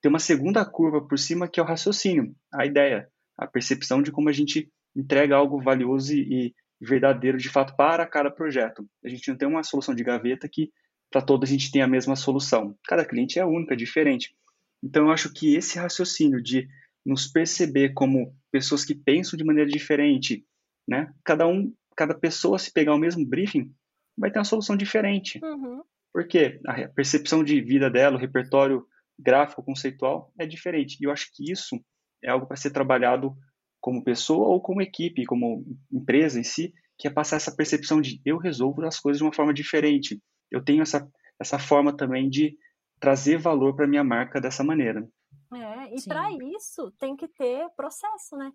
[0.00, 4.12] Tem uma segunda curva por cima que é o raciocínio, a ideia, a percepção de
[4.12, 8.88] como a gente entrega algo valioso e verdadeiro de fato para cada projeto.
[9.04, 10.70] A gente não tem uma solução de gaveta que
[11.10, 12.76] para todos a gente tem a mesma solução.
[12.86, 14.34] Cada cliente é único, é diferente.
[14.82, 16.68] Então eu acho que esse raciocínio de
[17.04, 20.44] nos perceber como pessoas que pensam de maneira diferente,
[20.86, 21.12] né?
[21.24, 23.72] Cada um, cada pessoa se pegar o mesmo briefing,
[24.18, 25.40] vai ter uma solução diferente.
[25.42, 25.82] Uhum.
[26.12, 28.86] Porque a percepção de vida dela, o repertório
[29.18, 30.96] gráfico, conceitual, é diferente.
[31.00, 31.78] E eu acho que isso
[32.22, 33.36] é algo para ser trabalhado
[33.80, 38.20] como pessoa ou como equipe, como empresa em si, que é passar essa percepção de
[38.24, 40.20] eu resolvo as coisas de uma forma diferente.
[40.50, 41.08] Eu tenho essa,
[41.40, 42.56] essa forma também de
[42.98, 45.08] trazer valor para minha marca dessa maneira.
[45.54, 48.52] É, e para isso tem que ter processo, né?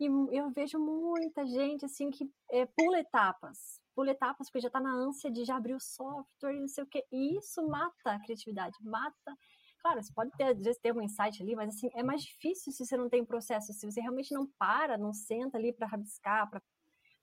[0.00, 4.80] E eu vejo muita gente assim que é, pula etapas pula etapas porque já está
[4.80, 7.04] na ânsia de já abrir o software e não sei o quê.
[7.12, 9.36] E isso mata a criatividade, mata.
[9.80, 12.72] Claro, você pode ter, às vezes, ter um insight ali, mas assim, é mais difícil
[12.72, 16.48] se você não tem processo, se você realmente não para, não senta ali para rabiscar,
[16.50, 16.62] para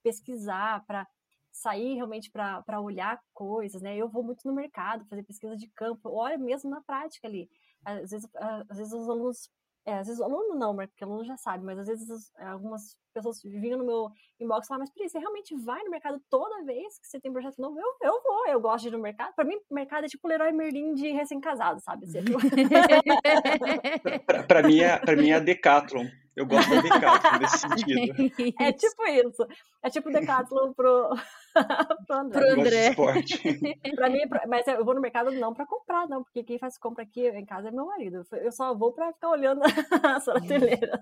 [0.04, 1.08] pesquisar, para
[1.52, 3.96] sair realmente para olhar coisas, né?
[3.98, 7.50] Eu vou muito no mercado fazer pesquisa de campo, olha mesmo na prática ali.
[7.84, 8.30] Às vezes,
[8.70, 9.50] às vezes os alunos
[9.86, 12.96] é, às vezes o aluno não, porque o aluno já sabe, mas às vezes algumas
[13.14, 16.64] pessoas vinham no meu inbox e falavam, mas Pri, você realmente vai no mercado toda
[16.64, 17.80] vez que você tem projeto novo?
[17.80, 19.34] Eu, eu vou, eu gosto de ir no mercado.
[19.34, 22.06] Pra mim, mercado é tipo o Leroy Merlin de recém-casado, sabe?
[22.06, 22.20] Assim,
[24.26, 26.06] pra, pra, mim é, pra mim é a Decathlon.
[26.36, 28.14] Eu gosto da Decathlon nesse sentido.
[28.60, 29.48] É tipo isso.
[29.84, 31.10] É tipo Decathlon pro,
[32.08, 32.94] pro André.
[32.94, 33.36] Pro André.
[33.96, 37.04] pra mim, mas eu vou no mercado não pra comprar, não, porque quem faz compra
[37.04, 38.26] aqui em casa é meu marido.
[38.34, 39.62] Eu só vou pra ficar olhando
[40.04, 41.02] as prateleiras.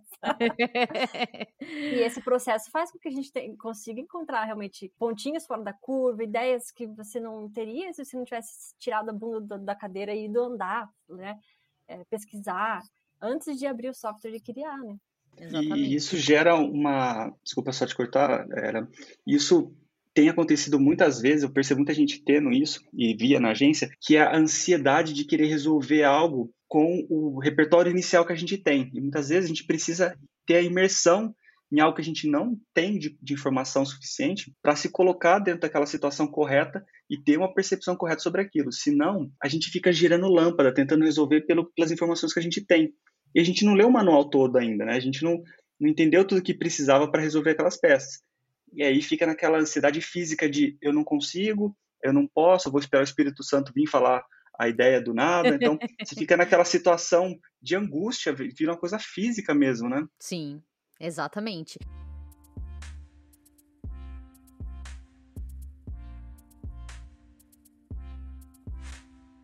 [1.61, 6.23] e esse processo faz com que a gente consiga encontrar realmente pontinhos fora da curva,
[6.23, 10.25] ideias que você não teria se você não tivesse tirado a bunda da cadeira e
[10.25, 11.39] ido andar, né?
[11.87, 12.83] É, pesquisar
[13.21, 14.97] antes de abrir o software e criar, né?
[15.37, 15.79] Exatamente.
[15.79, 17.33] E isso gera uma.
[17.43, 18.87] Desculpa só te cortar, era.
[19.25, 19.73] Isso
[20.19, 24.17] tem acontecido muitas vezes, eu percebo muita gente tendo isso, e via na agência, que
[24.17, 28.91] é a ansiedade de querer resolver algo com o repertório inicial que a gente tem.
[28.93, 30.13] E muitas vezes a gente precisa
[30.45, 31.33] ter a imersão
[31.71, 35.61] em algo que a gente não tem de, de informação suficiente para se colocar dentro
[35.61, 38.73] daquela situação correta e ter uma percepção correta sobre aquilo.
[38.73, 42.93] Senão, a gente fica girando lâmpada, tentando resolver pelo, pelas informações que a gente tem.
[43.33, 44.97] E a gente não leu o manual todo ainda, né?
[44.97, 45.41] A gente não,
[45.79, 48.19] não entendeu tudo que precisava para resolver aquelas peças.
[48.73, 52.79] E aí fica naquela ansiedade física de eu não consigo, eu não posso, eu vou
[52.79, 54.23] esperar o Espírito Santo vir falar
[54.57, 55.55] a ideia do nada.
[55.55, 60.05] Então, você fica naquela situação de angústia, vira uma coisa física mesmo, né?
[60.19, 60.61] Sim,
[60.99, 61.79] exatamente.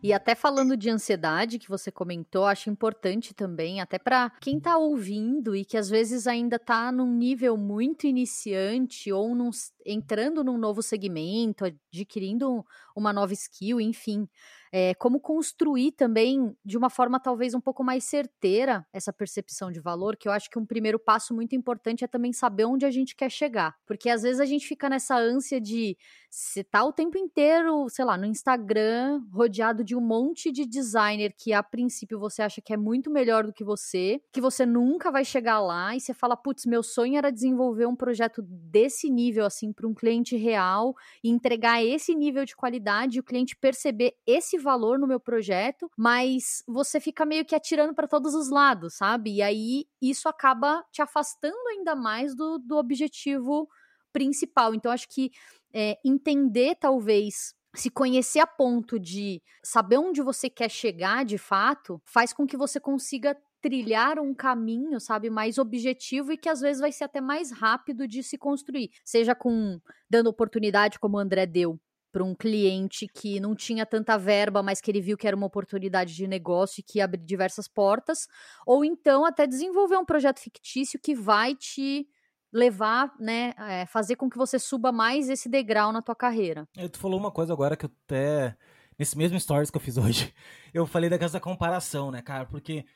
[0.06, 4.78] E até falando de ansiedade que você comentou, acho importante também, até para quem está
[4.78, 9.50] ouvindo e que às vezes ainda está num nível muito iniciante ou num,
[9.84, 12.64] entrando num novo segmento, adquirindo
[12.94, 14.28] uma nova skill, enfim
[14.78, 19.80] é, como construir também de uma forma talvez um pouco mais certeira essa percepção de
[19.80, 22.90] valor, que eu acho que um primeiro passo muito importante é também saber onde a
[22.90, 23.74] gente quer chegar.
[23.86, 25.96] Porque às vezes a gente fica nessa ânsia de
[26.28, 31.32] se tá o tempo inteiro, sei lá, no Instagram, rodeado de um monte de designer
[31.34, 35.10] que a princípio você acha que é muito melhor do que você, que você nunca
[35.10, 39.46] vai chegar lá e você fala, putz, meu sonho era desenvolver um projeto desse nível
[39.46, 44.14] assim para um cliente real e entregar esse nível de qualidade e o cliente perceber
[44.26, 48.94] esse valor no meu projeto, mas você fica meio que atirando para todos os lados,
[48.94, 49.36] sabe?
[49.36, 53.68] E aí isso acaba te afastando ainda mais do, do objetivo
[54.12, 54.74] principal.
[54.74, 55.30] Então, acho que
[55.72, 62.02] é, entender, talvez, se conhecer a ponto de saber onde você quer chegar de fato,
[62.04, 66.80] faz com que você consiga trilhar um caminho, sabe, mais objetivo e que às vezes
[66.80, 71.46] vai ser até mais rápido de se construir, seja com dando oportunidade como o André
[71.46, 71.78] deu
[72.16, 75.46] para um cliente que não tinha tanta verba, mas que ele viu que era uma
[75.46, 78.26] oportunidade de negócio e que abre diversas portas,
[78.66, 82.08] ou então até desenvolver um projeto fictício que vai te
[82.50, 86.66] levar, né, é, fazer com que você suba mais esse degrau na tua carreira.
[86.74, 88.56] É, tu falou uma coisa agora que eu até
[88.98, 90.32] nesse mesmo stories que eu fiz hoje,
[90.72, 92.46] eu falei da comparação, né, cara?
[92.46, 92.86] Porque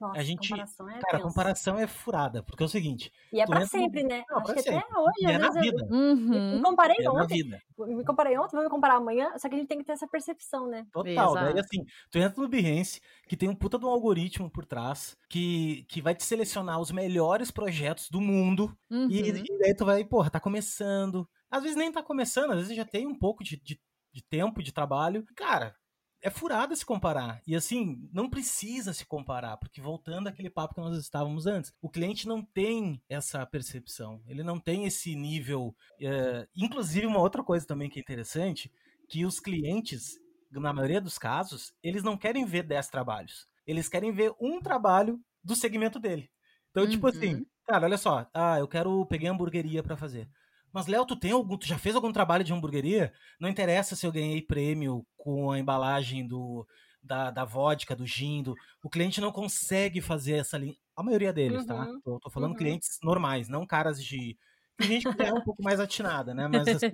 [0.00, 3.12] nossa, a gente, comparação é cara, a comparação é furada, porque é o seguinte.
[3.30, 4.24] E é pra sempre, né?
[4.30, 4.78] Não, Acho que sempre.
[4.78, 5.86] até hoje, e é na vida.
[5.90, 6.56] Eu, uhum.
[6.56, 7.50] me comparei é ontem.
[7.78, 10.08] Me comparei ontem, vou me comparar amanhã, só que a gente tem que ter essa
[10.08, 10.86] percepção, né?
[10.90, 11.34] Total.
[11.34, 15.16] Daí assim, tu entra no Behance, que tem um puta de um algoritmo por trás,
[15.28, 18.74] que, que vai te selecionar os melhores projetos do mundo.
[18.90, 19.08] Uhum.
[19.10, 21.28] E, e daí tu vai, porra, tá começando.
[21.50, 23.78] Às vezes nem tá começando, às vezes já tem um pouco de, de
[24.12, 25.24] de tempo de trabalho.
[25.36, 25.74] Cara,
[26.22, 27.40] é furada se comparar.
[27.46, 31.88] E assim, não precisa se comparar, porque voltando àquele papo que nós estávamos antes, o
[31.88, 35.74] cliente não tem essa percepção, ele não tem esse nível.
[36.00, 36.46] É...
[36.54, 38.70] Inclusive, uma outra coisa também que é interessante,
[39.08, 40.18] que os clientes,
[40.50, 43.48] na maioria dos casos, eles não querem ver 10 trabalhos.
[43.66, 46.30] Eles querem ver um trabalho do segmento dele.
[46.70, 46.90] Então, uhum.
[46.90, 47.46] tipo assim, uhum.
[47.66, 50.28] cara, olha só, ah, eu quero pegar hamburgueria para fazer.
[50.72, 51.56] Mas, Léo, tu tem algum.
[51.56, 53.12] Tu já fez algum trabalho de hamburgueria?
[53.38, 56.66] Não interessa se eu ganhei prêmio com a embalagem do,
[57.02, 58.42] da, da vodka, do gin.
[58.42, 58.54] Do...
[58.82, 60.74] O cliente não consegue fazer essa linha.
[60.96, 61.74] A maioria deles, tá?
[61.74, 61.94] uhum.
[61.94, 62.00] tá?
[62.04, 62.58] Tô, tô falando uhum.
[62.58, 64.36] clientes normais, não caras de.
[64.76, 66.48] Tem gente que é um pouco mais atinada, né?
[66.48, 66.88] Mas assim,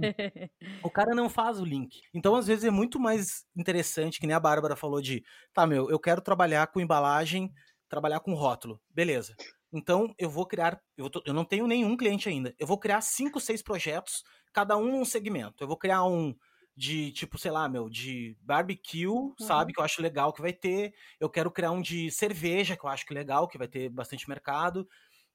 [0.82, 2.00] o cara não faz o link.
[2.12, 5.22] Então, às vezes, é muito mais interessante, que nem a Bárbara falou de,
[5.54, 7.52] tá, meu, eu quero trabalhar com embalagem,
[7.88, 8.80] trabalhar com rótulo.
[8.90, 9.36] Beleza.
[9.76, 10.80] Então, eu vou criar.
[10.96, 12.54] Eu, tô, eu não tenho nenhum cliente ainda.
[12.58, 15.62] Eu vou criar cinco, seis projetos, cada um num segmento.
[15.62, 16.34] Eu vou criar um
[16.74, 19.34] de tipo, sei lá, meu, de barbecue, uhum.
[19.38, 20.94] sabe, que eu acho legal que vai ter.
[21.20, 24.28] Eu quero criar um de cerveja, que eu acho que legal, que vai ter bastante
[24.28, 24.88] mercado.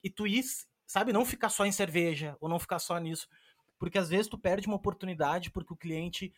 [0.03, 0.43] E tu ir,
[0.87, 3.27] sabe, não ficar só em cerveja, ou não ficar só nisso.
[3.77, 6.33] Porque às vezes tu perde uma oportunidade porque o cliente,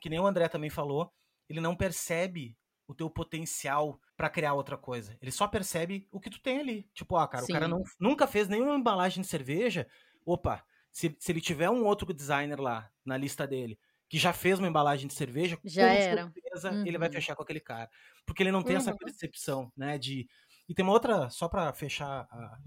[0.00, 1.12] que nem o André também falou,
[1.48, 5.16] ele não percebe o teu potencial para criar outra coisa.
[5.20, 6.88] Ele só percebe o que tu tem ali.
[6.94, 7.52] Tipo, ah, cara, Sim.
[7.52, 9.86] o cara não, nunca fez nenhuma embalagem de cerveja.
[10.24, 14.58] Opa, se, se ele tiver um outro designer lá na lista dele que já fez
[14.58, 16.32] uma embalagem de cerveja, já com era.
[16.32, 16.86] certeza uhum.
[16.86, 17.14] ele vai uhum.
[17.14, 17.90] fechar com aquele cara.
[18.24, 18.82] Porque ele não tem uhum.
[18.82, 20.28] essa percepção, né, de...
[20.68, 22.58] E tem uma outra, só para fechar a,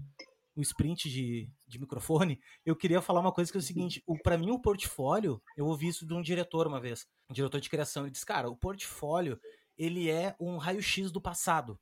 [0.54, 4.18] o sprint de, de microfone, eu queria falar uma coisa que é o seguinte, o,
[4.18, 7.70] para mim o portfólio, eu ouvi isso de um diretor uma vez, um diretor de
[7.70, 9.38] criação, ele disse, cara, o portfólio
[9.80, 11.80] ele é um raio-x do passado.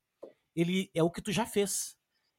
[0.55, 1.97] Ele é o que tu já fez.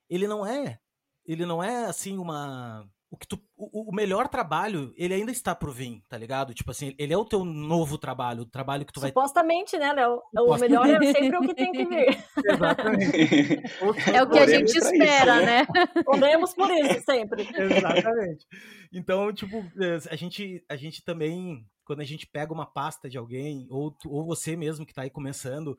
[0.10, 0.80] Ele não é,
[1.26, 5.56] ele não é assim uma o que tu, o, o, melhor trabalho, ele ainda está
[5.56, 6.54] por vir, tá ligado?
[6.54, 9.92] Tipo assim, ele é o teu novo trabalho, o trabalho que tu vai Supostamente, né,
[9.94, 10.22] Léo?
[10.38, 12.24] O melhor é sempre o que tem que vir.
[12.46, 13.64] Exatamente.
[14.14, 15.68] é o que a gente espera, isso, né?
[15.74, 16.04] né?
[16.06, 17.50] Oremos por isso sempre.
[17.58, 18.46] Exatamente.
[18.94, 23.18] Então, tipo, é, a gente a gente também quando a gente pega uma pasta de
[23.18, 25.70] alguém, ou, ou você mesmo que está aí começando,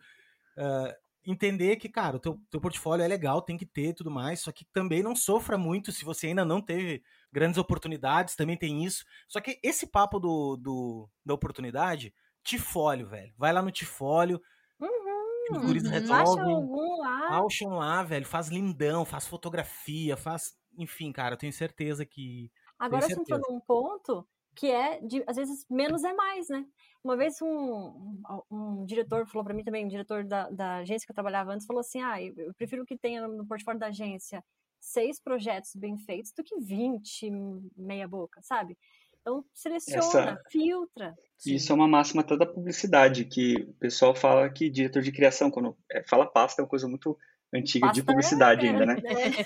[0.58, 0.92] uh,
[1.26, 4.50] entender que, cara, o teu, teu portfólio é legal, tem que ter tudo mais, só
[4.50, 7.02] que também não sofra muito se você ainda não teve
[7.32, 9.04] grandes oportunidades, também tem isso.
[9.28, 13.32] Só que esse papo do, do da oportunidade, Tifólio, velho.
[13.36, 14.40] Vai lá no Tifólio.
[14.80, 15.90] Uhum, os guris uhum.
[15.90, 16.54] resolvem.
[16.54, 17.44] algum lá.
[17.44, 18.26] Acham lá, velho.
[18.26, 20.54] Faz lindão, faz fotografia, faz.
[20.78, 22.50] Enfim, cara, eu tenho certeza que.
[22.78, 26.64] Agora você entrou num ponto que é, de, às vezes, menos é mais, né?
[27.02, 31.06] Uma vez um, um, um diretor falou para mim também, um diretor da, da, agência
[31.06, 34.44] que eu trabalhava antes, falou assim, ah, eu prefiro que tenha no portfólio da agência
[34.80, 37.30] seis projetos bem feitos do que 20
[37.76, 38.76] meia boca, sabe?
[39.20, 41.14] Então, seleciona, Essa, filtra.
[41.44, 45.50] Isso é uma máxima toda da publicidade, que o pessoal fala que diretor de criação,
[45.50, 47.16] quando é, fala pasta, é uma coisa muito
[47.54, 48.96] antiga pasta de publicidade é, ainda, né?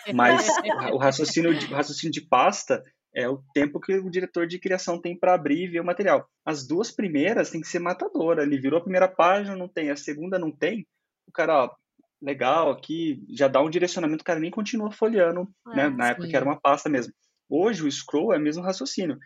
[0.06, 0.12] É.
[0.12, 0.46] Mas
[0.94, 2.82] o raciocínio, de, o raciocínio de pasta
[3.14, 6.29] é o tempo que o diretor de criação tem para abrir e ver o material.
[6.44, 8.42] As duas primeiras tem que ser matadora.
[8.42, 10.87] Ele virou a primeira página, não tem, a segunda não tem.
[11.27, 11.70] O cara, ó,
[12.20, 15.88] legal, aqui já dá um direcionamento, o cara nem continua folheando, é, né?
[15.90, 16.11] Na sim.
[16.11, 17.12] época que era uma pasta mesmo.
[17.48, 19.18] Hoje o scroll é o mesmo raciocínio.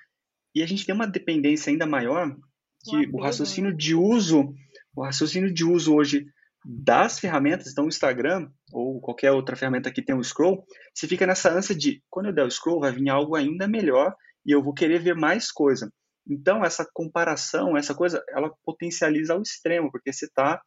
[0.55, 2.37] E a gente tem uma dependência ainda maior
[2.85, 4.55] que o raciocínio de uso,
[4.95, 6.27] o raciocínio de uso hoje
[6.71, 10.63] das ferramentas, então o Instagram ou qualquer outra ferramenta que tem um scroll,
[10.95, 14.15] você fica nessa ânsia de quando eu der o scroll vai vir algo ainda melhor
[14.45, 15.91] e eu vou querer ver mais coisa.
[16.29, 20.61] Então essa comparação, essa coisa, ela potencializa ao extremo, porque você está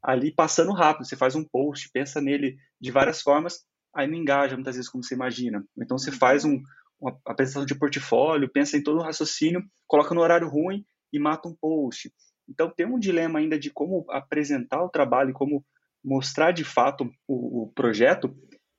[0.00, 4.54] ali passando rápido, você faz um post, pensa nele de várias formas, aí não engaja
[4.54, 5.64] muitas vezes como você imagina.
[5.76, 6.62] Então você faz um,
[7.00, 11.48] uma apresentação de portfólio, pensa em todo o raciocínio, coloca no horário ruim e mata
[11.48, 12.12] um post.
[12.48, 15.64] Então tem um dilema ainda de como apresentar o trabalho, como
[16.02, 18.34] mostrar de fato o, o projeto,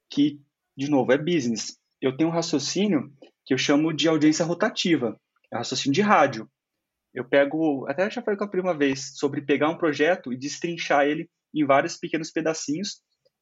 [0.10, 0.42] que,
[0.76, 1.78] de novo, é business.
[2.02, 3.14] Eu tenho um raciocínio
[3.46, 5.20] que eu chamo de audiência rotativa,
[5.52, 6.50] é raciocínio de rádio.
[7.14, 11.06] Eu pego, até já falei com a prima vez, sobre pegar um projeto e destrinchar
[11.06, 13.02] ele em vários pequenos pedacinhos,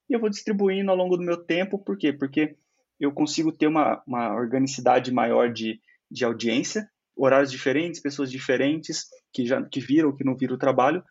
[0.09, 2.13] e eu vou distribuindo ao longo do meu tempo, por quê?
[2.13, 2.55] Porque
[2.99, 9.45] eu consigo ter uma, uma organicidade maior de, de audiência, horários diferentes, pessoas diferentes, que
[9.45, 11.03] já que viram, que não viram o trabalho,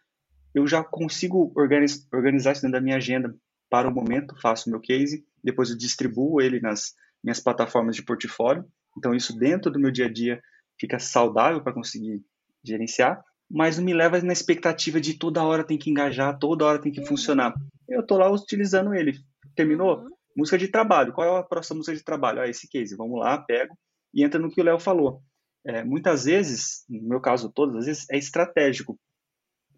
[0.54, 3.34] eu já consigo organiz, organizar isso dentro da minha agenda
[3.68, 8.64] para o momento, faço meu case, depois eu distribuo ele nas minhas plataformas de portfólio,
[8.96, 10.40] então isso dentro do meu dia a dia
[10.78, 12.22] fica saudável para conseguir
[12.64, 16.80] gerenciar, mas não me leva na expectativa de toda hora tem que engajar, toda hora
[16.80, 17.54] tem que funcionar.
[17.88, 19.18] Eu estou lá utilizando ele.
[19.54, 19.98] Terminou?
[19.98, 20.10] Uhum.
[20.36, 21.12] Música de trabalho.
[21.12, 22.40] Qual é a próxima música de trabalho?
[22.40, 22.96] Ah, esse case.
[22.96, 23.76] Vamos lá, pego
[24.16, 25.22] e entra no que o Léo falou.
[25.66, 28.98] É, muitas vezes, no meu caso, todas as vezes, é estratégico.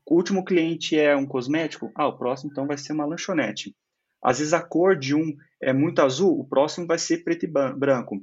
[0.07, 3.75] O último cliente é um cosmético, ah, o próximo então vai ser uma lanchonete.
[4.23, 7.49] Às vezes a cor de um é muito azul, o próximo vai ser preto e
[7.49, 8.23] branco.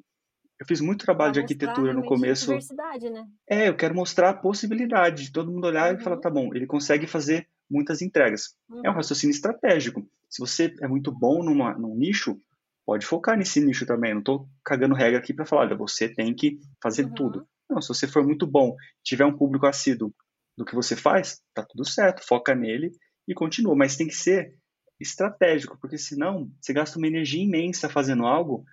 [0.60, 2.48] Eu fiz muito trabalho de arquitetura no começo.
[2.48, 3.26] Diversidade, né?
[3.50, 6.00] É, eu quero mostrar a possibilidade de todo mundo olhar uhum.
[6.00, 8.56] e falar, tá bom, ele consegue fazer muitas entregas.
[8.70, 8.78] Uhum.
[8.78, 8.98] É um uhum.
[8.98, 10.08] raciocínio estratégico.
[10.30, 12.40] Se você é muito bom numa, num nicho,
[12.86, 14.14] pode focar nesse nicho também.
[14.14, 17.14] não estou cagando regra aqui para falar, olha, você tem que fazer uhum.
[17.14, 17.48] tudo.
[17.70, 20.14] Não, se você for muito bom, tiver um público assíduo
[20.58, 22.92] do que você faz, tá tudo certo, foca nele
[23.28, 23.76] e continua.
[23.76, 24.58] Mas tem que ser
[25.00, 28.64] estratégico, porque senão você gasta uma energia imensa fazendo algo,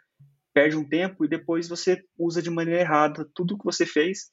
[0.53, 4.31] perde um tempo e depois você usa de maneira errada tudo que você fez.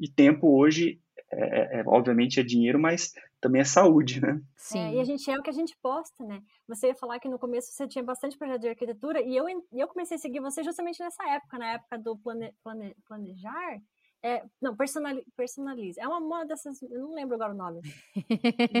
[0.00, 4.40] E tempo hoje, é, é, obviamente, é dinheiro, mas também é saúde, né?
[4.56, 4.78] Sim.
[4.78, 6.40] É, e a gente é o que a gente posta, né?
[6.66, 9.88] Você ia falar que no começo você tinha bastante projeto de arquitetura e eu, eu
[9.88, 13.80] comecei a seguir você justamente nessa época, na época do plane, plane, planejar
[14.22, 15.98] é, não, personali, personalize.
[16.00, 16.82] É uma, uma dessas.
[16.82, 17.80] Eu não lembro agora o nome.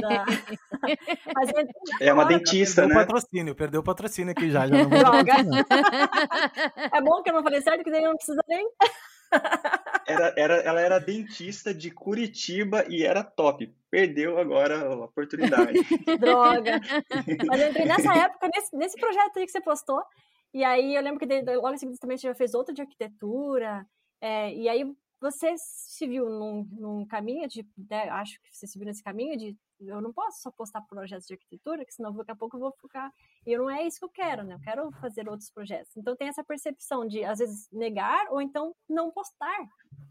[0.00, 0.26] da...
[1.34, 1.50] Mas
[2.00, 3.02] é, é uma dentista, perdeu né?
[3.02, 4.66] O patrocínio, perdeu o patrocínio aqui já.
[4.66, 5.34] já não Droga.
[6.92, 8.68] é bom que eu não falei certo, que daí não precisa nem.
[10.06, 13.72] Era, era, ela era dentista de Curitiba e era top.
[13.88, 15.72] Perdeu agora a oportunidade.
[16.18, 16.80] Droga.
[17.46, 20.02] Mas eu entrei nessa época, nesse, nesse projeto aí que você postou.
[20.52, 23.86] E aí eu lembro que logo em seguida também você já fez outro de arquitetura.
[24.20, 24.84] É, e aí
[25.20, 29.36] você se viu num, num caminho de, né, acho que você se viu nesse caminho
[29.36, 32.60] de eu não posso só postar projetos de arquitetura, que senão daqui a pouco eu
[32.60, 33.10] vou ficar.
[33.46, 34.54] E não é isso que eu quero, né?
[34.54, 35.96] Eu quero fazer outros projetos.
[35.96, 39.68] Então tem essa percepção de, às vezes, negar ou então não postar.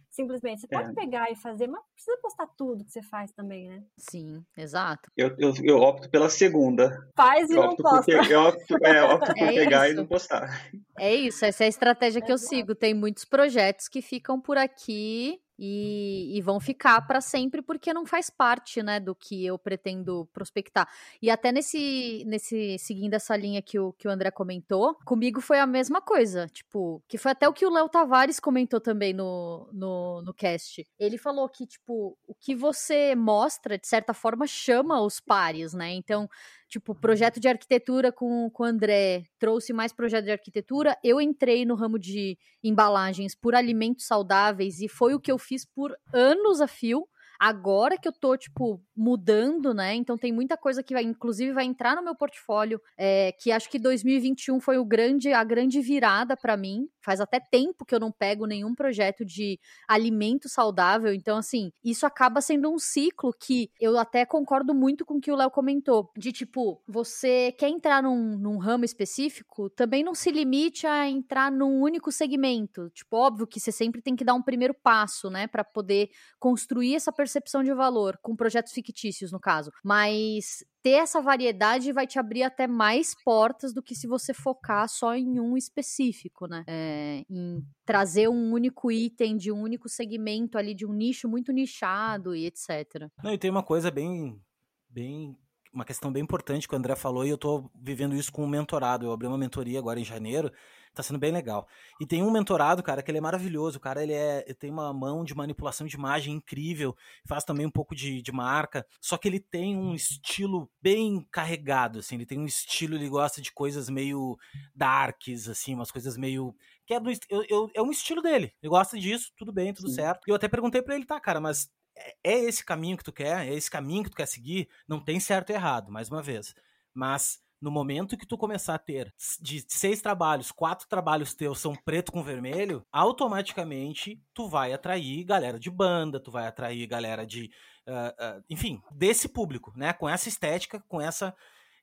[0.09, 0.61] Simplesmente.
[0.61, 0.93] Você pode é.
[0.93, 3.83] pegar e fazer, mas precisa postar tudo que você faz também, né?
[3.97, 5.11] Sim, exato.
[5.15, 6.97] Eu, eu, eu opto pela segunda.
[7.15, 8.11] Faz e eu não posta.
[8.11, 9.93] eu opto, é, opto por é pegar isso.
[9.93, 10.71] e não postar.
[10.97, 12.73] É isso, essa é a estratégia que eu sigo.
[12.73, 18.05] Tem muitos projetos que ficam por aqui e, e, vão ficar para sempre porque não
[18.05, 20.87] faz parte, né, do que eu pretendo prospectar.
[21.21, 25.59] E até nesse, nesse seguindo essa linha que o, que o André comentou, comigo foi
[25.59, 29.69] a mesma coisa, tipo, que foi até o que o Léo Tavares comentou também no,
[29.73, 30.87] no, no cast.
[30.99, 35.91] Ele falou que, tipo, o que você mostra, de certa forma, chama os pares, né?
[35.91, 36.29] Então,
[36.69, 40.97] tipo, projeto de arquitetura com, com o André, trouxe mais projeto de arquitetura.
[41.03, 45.65] Eu entrei no ramo de embalagens por alimentos saudáveis e foi o que eu fiz
[45.65, 47.07] por anos a fio.
[47.39, 49.93] Agora que eu tô, tipo, mudando, né?
[49.93, 53.69] Então tem muita coisa que vai, inclusive, vai entrar no meu portfólio, é, que acho
[53.69, 56.87] que 2021 foi o grande, a grande virada para mim.
[57.07, 61.13] Faz até tempo que eu não pego nenhum projeto de alimento saudável.
[61.13, 65.31] Então, assim, isso acaba sendo um ciclo que eu até concordo muito com o que
[65.31, 66.11] o Léo comentou.
[66.17, 71.49] De tipo, você quer entrar num, num ramo específico, também não se limite a entrar
[71.49, 72.89] num único segmento.
[72.89, 76.93] Tipo, óbvio que você sempre tem que dar um primeiro passo, né, para poder construir
[76.95, 79.71] essa percepção de valor com projetos fictícios, no caso.
[79.81, 84.87] Mas ter essa variedade vai te abrir até mais portas do que se você focar
[84.87, 86.63] só em um específico, né?
[86.65, 91.51] É, em trazer um único item de um único segmento ali, de um nicho muito
[91.51, 93.09] nichado e etc.
[93.21, 94.41] Não, e tem uma coisa bem,
[94.89, 95.37] bem
[95.73, 98.47] uma questão bem importante que o André falou e eu estou vivendo isso com um
[98.47, 99.05] mentorado.
[99.05, 100.49] Eu abri uma mentoria agora em janeiro
[100.93, 101.67] Tá sendo bem legal.
[101.99, 103.77] E tem um mentorado, cara, que ele é maravilhoso.
[103.77, 106.95] O cara, ele, é, ele tem uma mão de manipulação de imagem incrível.
[107.27, 108.85] Faz também um pouco de, de marca.
[108.99, 112.15] Só que ele tem um estilo bem carregado, assim.
[112.15, 114.37] Ele tem um estilo, ele gosta de coisas meio
[114.75, 115.73] darks, assim.
[115.73, 116.55] Umas coisas meio...
[116.85, 118.53] Que é, do, eu, eu, é um estilo dele.
[118.61, 119.95] Ele gosta disso, tudo bem, tudo Sim.
[119.95, 120.21] certo.
[120.27, 123.11] E eu até perguntei para ele, tá, cara, mas é, é esse caminho que tu
[123.11, 123.47] quer?
[123.47, 124.69] É esse caminho que tu quer seguir?
[124.87, 126.55] Não tem certo e errado, mais uma vez.
[126.93, 131.75] Mas no momento que tu começar a ter de seis trabalhos, quatro trabalhos teus são
[131.75, 137.49] preto com vermelho, automaticamente tu vai atrair galera de banda, tu vai atrair galera de.
[137.87, 139.93] Uh, uh, enfim, desse público, né?
[139.93, 141.33] Com essa estética, com essa.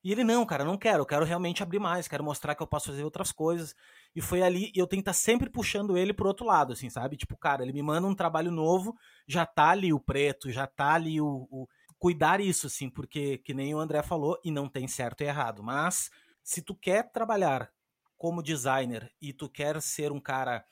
[0.03, 2.67] E ele, não, cara, não quero, eu quero realmente abrir mais, quero mostrar que eu
[2.67, 3.75] posso fazer outras coisas.
[4.15, 6.73] E foi ali, e eu tenho que estar tá sempre puxando ele pro outro lado,
[6.73, 7.17] assim, sabe?
[7.17, 8.95] Tipo, cara, ele me manda um trabalho novo,
[9.27, 11.67] já tá ali o preto, já tá ali o, o
[11.97, 15.63] cuidar isso, assim, porque, que nem o André falou, e não tem certo e errado,
[15.63, 16.09] mas
[16.43, 17.71] se tu quer trabalhar
[18.17, 20.63] como designer e tu quer ser um cara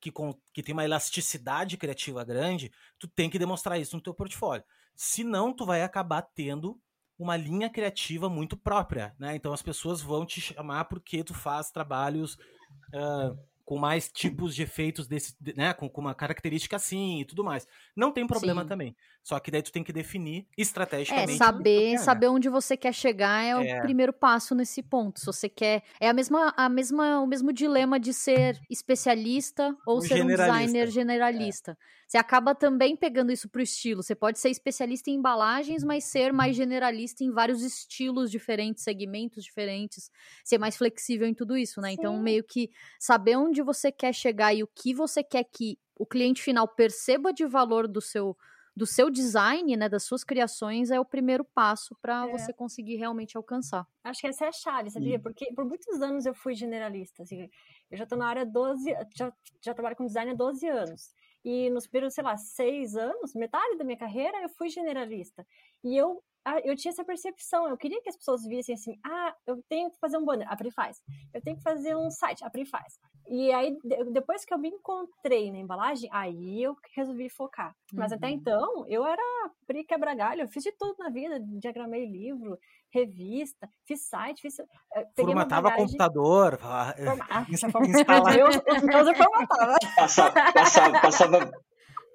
[0.00, 4.12] que, com, que tem uma elasticidade criativa grande, tu tem que demonstrar isso no teu
[4.12, 4.64] portfólio.
[4.94, 6.78] Senão, tu vai acabar tendo
[7.18, 9.36] uma linha criativa muito própria, né?
[9.36, 14.62] Então as pessoas vão te chamar porque tu faz trabalhos uh, com mais tipos de
[14.62, 17.66] efeitos desse, né, com, com, uma característica assim e tudo mais.
[17.96, 18.68] Não tem problema Sim.
[18.68, 18.96] também.
[19.22, 21.34] Só que daí tu tem que definir estrategicamente.
[21.34, 25.20] É, saber, saber onde você quer chegar é, é, o primeiro passo nesse ponto.
[25.20, 30.00] Se você quer, é a mesma a mesma o mesmo dilema de ser especialista ou
[30.00, 31.72] ser um designer generalista.
[31.72, 32.02] É.
[32.08, 34.02] Você acaba também pegando isso pro estilo.
[34.02, 39.44] Você pode ser especialista em embalagens, mas ser mais generalista em vários estilos diferentes, segmentos
[39.44, 40.10] diferentes,
[40.44, 41.90] ser mais flexível em tudo isso, né?
[41.90, 41.96] Sim.
[41.98, 46.04] Então, meio que saber onde você quer chegar e o que você quer que o
[46.04, 48.36] cliente final perceba de valor do seu
[48.74, 52.32] do seu design, né, das suas criações, é o primeiro passo para é.
[52.32, 53.86] você conseguir realmente alcançar.
[54.02, 55.18] Acho que essa é a chave, sabia?
[55.18, 57.22] Porque por muitos anos eu fui generalista.
[57.22, 57.48] Assim,
[57.90, 61.12] eu já estou na área 12, já, já trabalho com design há 12 anos.
[61.44, 65.44] E nos primeiros, sei lá, seis anos, metade da minha carreira, eu fui generalista.
[65.82, 66.22] E eu,
[66.64, 69.98] eu tinha essa percepção, eu queria que as pessoas vissem assim, ah, eu tenho que
[69.98, 71.00] fazer um banner, a Pri faz.
[71.32, 72.98] Eu tenho que fazer um site, a Pri faz.
[73.28, 73.76] E aí,
[74.10, 77.74] depois que eu me encontrei na embalagem, aí eu resolvi focar.
[77.92, 78.18] Mas uhum.
[78.18, 79.22] até então, eu era
[79.66, 82.58] Pri quebra-galho, eu fiz de tudo na vida, diagramei livro,
[82.92, 84.58] revista, fiz site, fiz.
[84.58, 85.86] Eh, Formatava bagagem...
[85.86, 86.58] computador.
[87.72, 87.86] Forma...
[87.86, 88.38] instalar.
[88.38, 89.76] Eu, eu formatava.
[89.96, 91.52] Passava, passava, passava,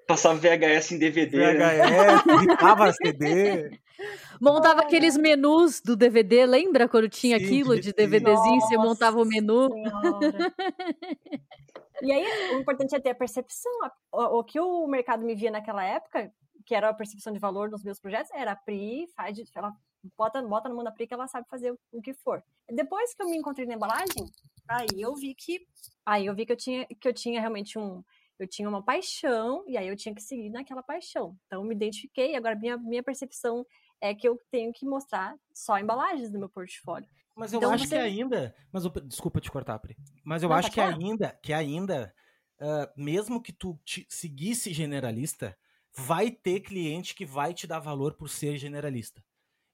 [0.06, 1.54] passava VHS em DVD.
[1.54, 2.92] VHS, né?
[2.92, 3.80] CD.
[4.40, 9.20] Montava aqueles menus do DVD, lembra quando tinha sim, aquilo de DVDzinho, Nossa, você montava
[9.20, 9.68] o menu?
[12.02, 13.72] e aí, o importante é ter a percepção.
[14.12, 16.32] O, o, que o mercado me via naquela época,
[16.64, 19.72] que era a percepção de valor nos meus projetos, era a Pri, faz, ela
[20.16, 22.42] bota, bota no mão da Pri que ela sabe fazer o, o que for.
[22.70, 24.26] Depois que eu me encontrei na embalagem,
[24.68, 25.66] aí eu vi que
[26.04, 28.02] aí eu vi que eu tinha que eu tinha realmente um
[28.38, 31.36] eu tinha uma paixão e aí eu tinha que seguir naquela paixão.
[31.46, 33.66] Então eu me identifiquei, agora minha minha percepção
[34.00, 37.08] é que eu tenho que mostrar só embalagens no meu portfólio.
[37.36, 37.96] Mas eu então, acho você...
[37.96, 41.52] que ainda, mas eu, desculpa te cortar, Pri, mas eu Não, acho que ainda, que
[41.52, 42.12] ainda,
[42.60, 45.56] uh, mesmo que tu te, seguisse generalista,
[45.94, 49.24] vai ter cliente que vai te dar valor por ser generalista.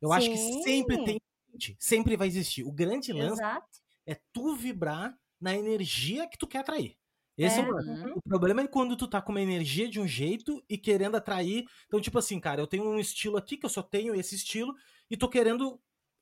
[0.01, 0.15] Eu Sim.
[0.15, 1.21] acho que sempre tem,
[1.79, 2.65] sempre vai existir.
[2.65, 3.79] O grande lance Exato.
[4.07, 6.97] é tu vibrar na energia que tu quer atrair.
[7.37, 8.07] Esse é, é o problema.
[8.07, 8.13] Uhum.
[8.17, 11.65] O problema é quando tu tá com uma energia de um jeito e querendo atrair.
[11.87, 14.75] Então, tipo assim, cara, eu tenho um estilo aqui que eu só tenho esse estilo
[15.11, 15.81] e tô querendo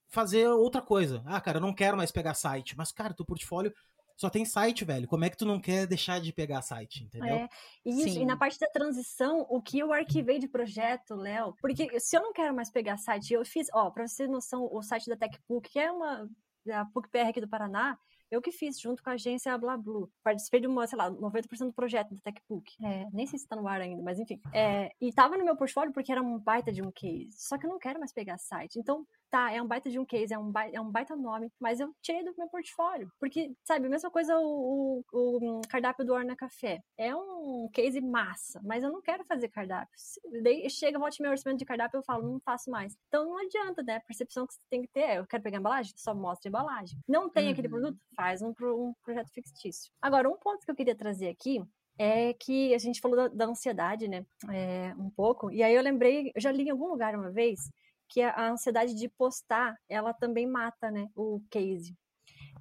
[0.08, 1.22] fazer outra coisa.
[1.26, 2.76] Ah, cara, eu não quero mais pegar site.
[2.76, 3.72] Mas, cara, teu portfólio
[4.16, 5.08] só tem site, velho.
[5.08, 7.34] Como é que tu não quer deixar de pegar site, entendeu?
[7.34, 7.48] É,
[7.84, 12.16] isso, e na parte da transição, o que eu arquivei de projeto, Léo, porque se
[12.16, 15.08] eu não quero mais pegar site, eu fiz, ó, pra você ter noção, o site
[15.08, 16.28] da TechPook, que é uma
[16.70, 17.98] a PUC-PR aqui do Paraná,
[18.32, 20.10] eu que fiz, junto com a agência BlaBlu.
[20.24, 22.72] Participei de uma, sei lá, 90% do projeto da TechPook.
[22.82, 24.40] É, nem sei se tá no ar ainda, mas enfim.
[24.54, 27.28] É, e tava no meu portfólio porque era um baita de um case.
[27.32, 28.78] Só que eu não quero mais pegar site.
[28.78, 31.50] Então, tá, é um baita de um case, é um baita, é um baita nome,
[31.58, 33.10] mas eu tirei do meu portfólio.
[33.18, 36.82] Porque, sabe, a mesma coisa o, o, o cardápio do Orna Café.
[36.98, 39.94] É um case massa, mas eu não quero fazer cardápio.
[40.42, 42.94] Daí chega, volta meu orçamento de cardápio, eu falo, não faço mais.
[43.08, 43.96] Então não adianta, né?
[43.96, 45.94] A percepção que você tem que ter é, eu quero pegar embalagem?
[45.96, 46.98] Só mostra a embalagem.
[47.08, 47.52] Não tem uhum.
[47.52, 47.98] aquele produto?
[48.14, 49.90] Faz um, um projeto fictício.
[50.00, 51.62] Agora, um ponto que eu queria trazer aqui
[51.98, 54.26] é que a gente falou da, da ansiedade, né?
[54.50, 55.50] É, um pouco.
[55.50, 57.70] E aí eu lembrei, eu já li em algum lugar uma vez
[58.12, 61.08] que a, ansiedade de postar, ela também mata, né?
[61.16, 61.96] O case.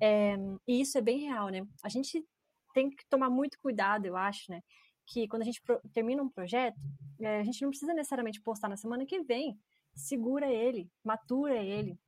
[0.02, 0.36] É,
[0.66, 1.68] e isso é bem real, né?
[1.84, 2.26] A gente
[2.74, 4.62] tem que tomar muito cuidado, eu acho, né?
[5.06, 5.62] Que quando a gente
[5.94, 6.80] termina um projeto,
[7.20, 9.60] é, a gente não precisa necessariamente postar na semana que vem.
[9.94, 12.00] Segura ele, matura ele,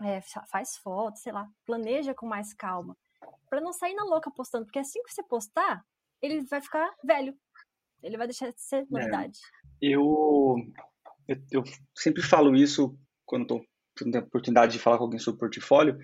[0.00, 0.20] é,
[0.50, 2.98] faz foto, sei lá, planeja com mais calma,
[3.48, 5.84] para não sair na louca postando, porque assim que você postar,
[6.20, 7.38] ele vai ficar velho.
[8.02, 9.38] Ele vai deixar de ser é, novidade.
[9.80, 10.56] Eu,
[11.28, 11.64] eu, eu,
[11.96, 13.64] sempre falo isso quando estou
[13.96, 15.98] tendo a oportunidade de falar com alguém sobre portfólio,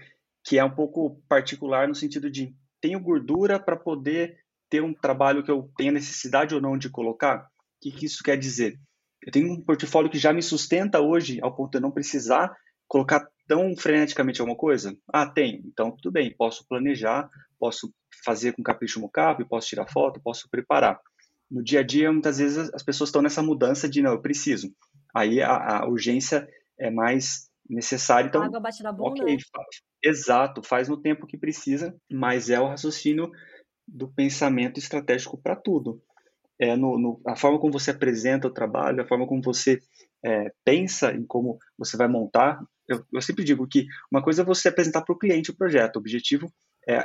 [0.45, 4.39] que é um pouco particular no sentido de tenho gordura para poder
[4.71, 7.41] ter um trabalho que eu tenha necessidade ou não de colocar.
[7.41, 8.79] O que, que isso quer dizer?
[9.23, 12.55] Eu tenho um portfólio que já me sustenta hoje ao ponto de eu não precisar
[12.87, 14.97] colocar tão freneticamente alguma coisa?
[15.12, 15.62] Ah, tem.
[15.66, 16.35] Então, tudo bem.
[16.37, 17.93] Posso planejar, posso
[18.25, 20.99] fazer com capricho mockup, posso tirar foto, posso preparar.
[21.51, 24.71] No dia a dia, muitas vezes as pessoas estão nessa mudança de não, eu preciso.
[25.15, 26.49] Aí a, a urgência
[26.79, 28.29] é mais necessária.
[28.29, 29.23] Então, água bate na bunda.
[29.23, 29.83] Okay, faz.
[30.03, 33.31] Exato, faz no tempo que precisa, mas é o raciocínio
[33.87, 36.01] do pensamento estratégico para tudo.
[36.61, 39.79] É no, no, a forma como você apresenta o trabalho, a forma como você
[40.25, 42.61] é, pensa em como você vai montar.
[42.87, 45.97] Eu, eu sempre digo que uma coisa é você apresentar para o cliente o projeto,
[45.97, 46.53] o objetivo
[46.87, 46.99] é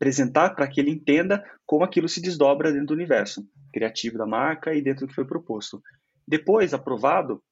[0.00, 4.74] apresentar para que ele entenda como aquilo se desdobra dentro do universo criativo da marca
[4.74, 5.82] e dentro do que foi proposto.
[6.30, 7.42] Depois, aprovado,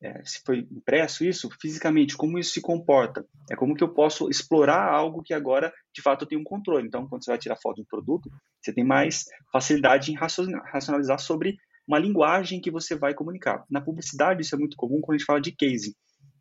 [0.00, 3.26] é, se foi impresso isso, fisicamente, como isso se comporta.
[3.50, 6.86] É como que eu posso explorar algo que agora, de fato, eu tenho um controle.
[6.86, 8.30] Então, quando você vai tirar foto de um produto,
[8.62, 11.56] você tem mais facilidade em racionalizar sobre
[11.88, 13.64] uma linguagem que você vai comunicar.
[13.68, 15.96] Na publicidade, isso é muito comum quando a gente fala de case.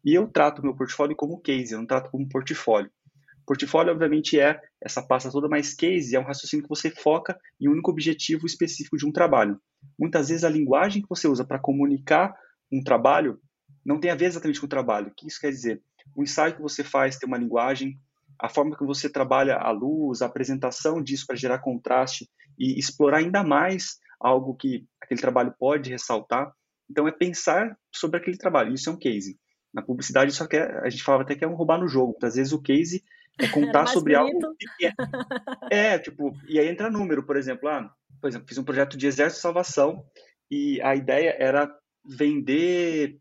[0.05, 2.91] E eu trato meu portfólio como case, eu não trato como portfólio.
[3.49, 7.67] Portfólio, obviamente, é essa pasta toda, mas case é um raciocínio que você foca em
[7.67, 9.59] um único objetivo específico de um trabalho.
[9.97, 12.31] Muitas vezes a linguagem que você usa para comunicar
[12.71, 13.39] um trabalho
[13.83, 15.07] não tem a ver exatamente com o trabalho.
[15.07, 15.81] O que isso quer dizer?
[16.15, 17.99] O ensaio que você faz tem uma linguagem,
[18.39, 23.17] a forma que você trabalha a luz, a apresentação disso para gerar contraste e explorar
[23.17, 26.53] ainda mais algo que aquele trabalho pode ressaltar.
[26.87, 28.75] Então, é pensar sobre aquele trabalho.
[28.75, 29.39] Isso é um case.
[29.73, 32.15] Na publicidade, só que a gente falava até que é um roubar no jogo.
[32.21, 33.03] Às vezes, o case
[33.39, 34.45] é contar sobre bonito.
[34.45, 34.57] algo
[35.71, 38.97] é, é, tipo, e aí entra número, por exemplo, ah, por exemplo, fiz um projeto
[38.97, 40.05] de exército de salvação
[40.51, 41.73] e a ideia era
[42.05, 43.19] vender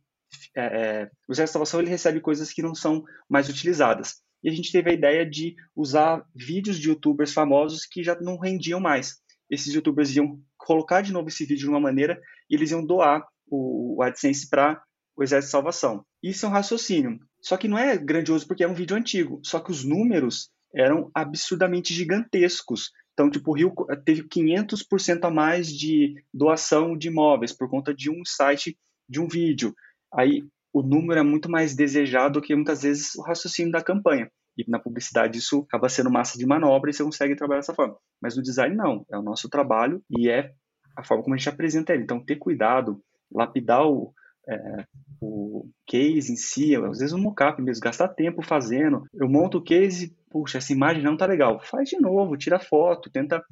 [0.56, 4.16] é, é, o exército de salvação ele recebe coisas que não são mais utilizadas.
[4.42, 8.38] E a gente teve a ideia de usar vídeos de youtubers famosos que já não
[8.38, 9.16] rendiam mais.
[9.50, 13.26] Esses youtubers iam colocar de novo esse vídeo de uma maneira e eles iam doar
[13.50, 14.80] o, o AdSense para
[15.16, 16.04] o Exército de Salvação.
[16.22, 17.18] Isso é um raciocínio.
[17.41, 19.41] Só que não é grandioso porque é um vídeo antigo.
[19.43, 22.91] Só que os números eram absurdamente gigantescos.
[23.12, 23.74] Então, tipo, o Rio
[24.05, 28.78] teve 500% a mais de doação de imóveis por conta de um site,
[29.09, 29.74] de um vídeo.
[30.12, 34.30] Aí o número é muito mais desejado que muitas vezes o raciocínio da campanha.
[34.57, 37.97] E na publicidade isso acaba sendo massa de manobra e você consegue trabalhar dessa forma.
[38.20, 40.53] Mas no design não, é o nosso trabalho e é
[40.97, 42.03] a forma como a gente apresenta ele.
[42.03, 43.01] Então ter cuidado,
[43.32, 44.12] lapidar o,
[44.49, 44.84] é,
[45.20, 49.05] o case em si, às vezes o mockup mesmo, gastar tempo fazendo.
[49.12, 51.61] Eu monto o case, puxa, essa imagem não tá legal.
[51.61, 53.42] Faz de novo, tira foto, tenta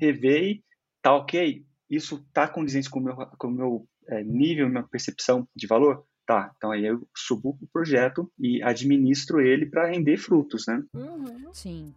[0.00, 0.64] rever e
[1.02, 1.64] tá ok.
[1.90, 6.04] Isso tá condizente com o meu, com o meu é, nível, minha percepção de valor?
[6.26, 10.82] Tá, então aí eu subo o projeto e administro ele para render frutos, né?
[10.94, 11.52] Uhum.
[11.52, 11.92] Sim.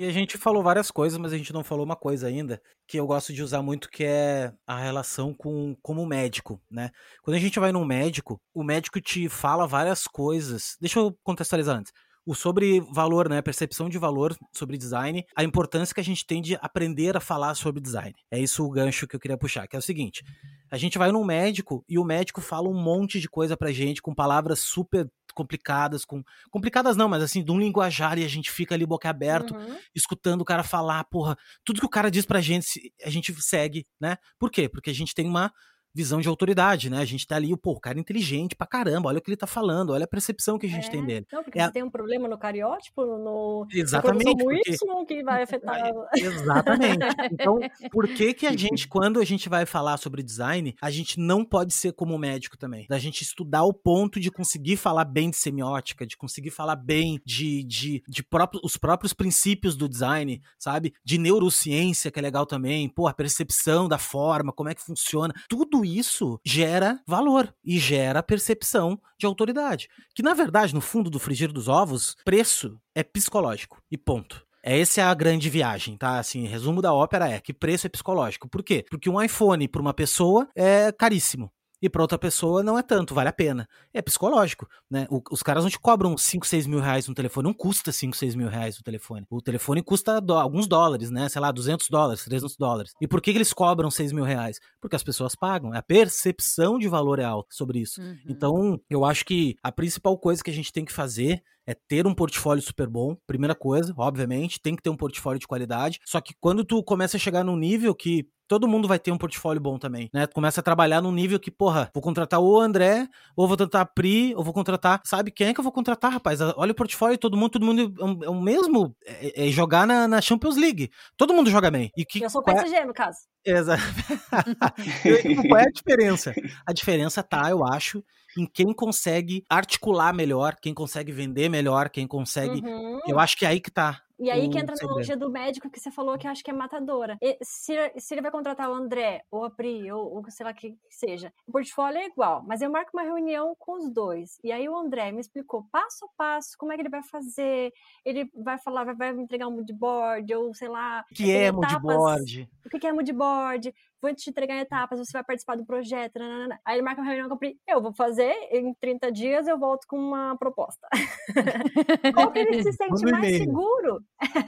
[0.00, 2.98] E a gente falou várias coisas, mas a gente não falou uma coisa ainda que
[2.98, 6.90] eu gosto de usar muito, que é a relação com como médico, né?
[7.22, 10.74] Quando a gente vai num médico, o médico te fala várias coisas.
[10.80, 11.92] Deixa eu contextualizar antes
[12.30, 16.40] o sobre valor, né, percepção de valor sobre design, a importância que a gente tem
[16.40, 18.14] de aprender a falar sobre design.
[18.30, 20.22] É isso o gancho que eu queria puxar, que é o seguinte:
[20.70, 24.00] a gente vai num médico e o médico fala um monte de coisa pra gente
[24.00, 26.22] com palavras super complicadas, com
[26.52, 29.76] complicadas não, mas assim, de um linguajar e a gente fica ali boca aberto, uhum.
[29.92, 33.84] escutando o cara falar, porra, tudo que o cara diz pra gente, a gente segue,
[34.00, 34.16] né?
[34.38, 34.68] Por quê?
[34.68, 35.52] Porque a gente tem uma
[35.94, 36.98] visão de autoridade, né?
[36.98, 39.36] A gente tá ali, pô, o cara é inteligente pra caramba, olha o que ele
[39.36, 41.26] tá falando, olha a percepção que a gente é, tem dele.
[41.32, 44.70] Não, porque é você tem um problema no cariótipo, no Exatamente, porque...
[44.70, 45.92] Y que vai afetar.
[46.14, 47.06] Exatamente.
[47.32, 47.58] Então,
[47.90, 51.44] por que que a gente, quando a gente vai falar sobre design, a gente não
[51.44, 52.86] pode ser como médico também?
[52.88, 57.20] Da gente estudar o ponto de conseguir falar bem de semiótica, de conseguir falar bem
[57.24, 60.92] de, de, de próprio, os próprios princípios do design, sabe?
[61.04, 65.34] De neurociência, que é legal também, pô, a percepção da forma, como é que funciona.
[65.48, 69.88] Tudo isso gera valor e gera percepção de autoridade.
[70.14, 73.82] Que, na verdade, no fundo do frigir dos ovos, preço é psicológico.
[73.90, 74.44] E ponto.
[74.62, 76.18] Essa é a grande viagem, tá?
[76.18, 78.48] Assim, resumo da ópera é que preço é psicológico.
[78.48, 78.84] Por quê?
[78.90, 81.50] Porque um iPhone para uma pessoa é caríssimo
[81.82, 83.68] e para outra pessoa não é tanto, vale a pena.
[83.92, 85.06] É psicológico, né?
[85.10, 88.16] O, os caras não te cobram 5, 6 mil reais no telefone, não custa 5,
[88.16, 89.26] 6 mil reais o telefone.
[89.30, 91.28] O telefone custa do, alguns dólares, né?
[91.28, 92.92] Sei lá, 200 dólares, 300 dólares.
[93.00, 94.58] E por que, que eles cobram 6 mil reais?
[94.80, 95.72] Porque as pessoas pagam.
[95.72, 98.00] A percepção de valor é alta sobre isso.
[98.00, 98.18] Uhum.
[98.28, 102.06] Então, eu acho que a principal coisa que a gente tem que fazer é ter
[102.06, 106.00] um portfólio super bom, primeira coisa, obviamente, tem que ter um portfólio de qualidade.
[106.04, 109.16] Só que quando tu começa a chegar num nível que todo mundo vai ter um
[109.16, 110.26] portfólio bom também, né?
[110.26, 113.82] Tu começa a trabalhar num nível que, porra, vou contratar o André, ou vou contratar
[113.82, 116.40] a Pri, ou vou contratar, sabe quem é que eu vou contratar, rapaz?
[116.40, 117.94] Olha o portfólio, todo mundo, todo mundo
[118.24, 120.90] é, o mesmo, é, é jogar na, na, Champions League.
[121.16, 121.92] Todo mundo joga bem.
[121.96, 122.84] E que, eu sou PSG, é...
[122.84, 123.18] no caso.
[123.44, 123.80] Exato.
[125.48, 126.34] qual é a diferença?
[126.66, 128.02] A diferença tá, eu acho,
[128.36, 132.60] em quem consegue articular melhor, quem consegue vender melhor, quem consegue.
[132.66, 132.98] Uhum.
[133.06, 135.70] Eu acho que é aí que tá e aí que entra na analogia do médico
[135.70, 137.16] que você falou que eu acho que é matadora.
[137.22, 140.52] E se, se ele vai contratar o André, ou a Pri, ou, ou sei lá
[140.52, 144.38] que seja, o portfólio é igual, mas eu marco uma reunião com os dois.
[144.44, 147.72] E aí o André me explicou passo a passo como é que ele vai fazer.
[148.04, 151.04] Ele vai falar, vai, vai me entregar um moodboard, ou sei lá.
[151.10, 152.50] O que é moodboard?
[152.64, 153.74] O que é moodboard?
[154.00, 156.18] Vou te entregar em etapas, você vai participar do projeto.
[156.18, 156.60] Nanana.
[156.64, 159.86] Aí ele marca uma reunião com a eu vou fazer, em 30 dias eu volto
[159.86, 160.86] com uma proposta.
[162.14, 164.02] Qual que ele se sente mais seguro?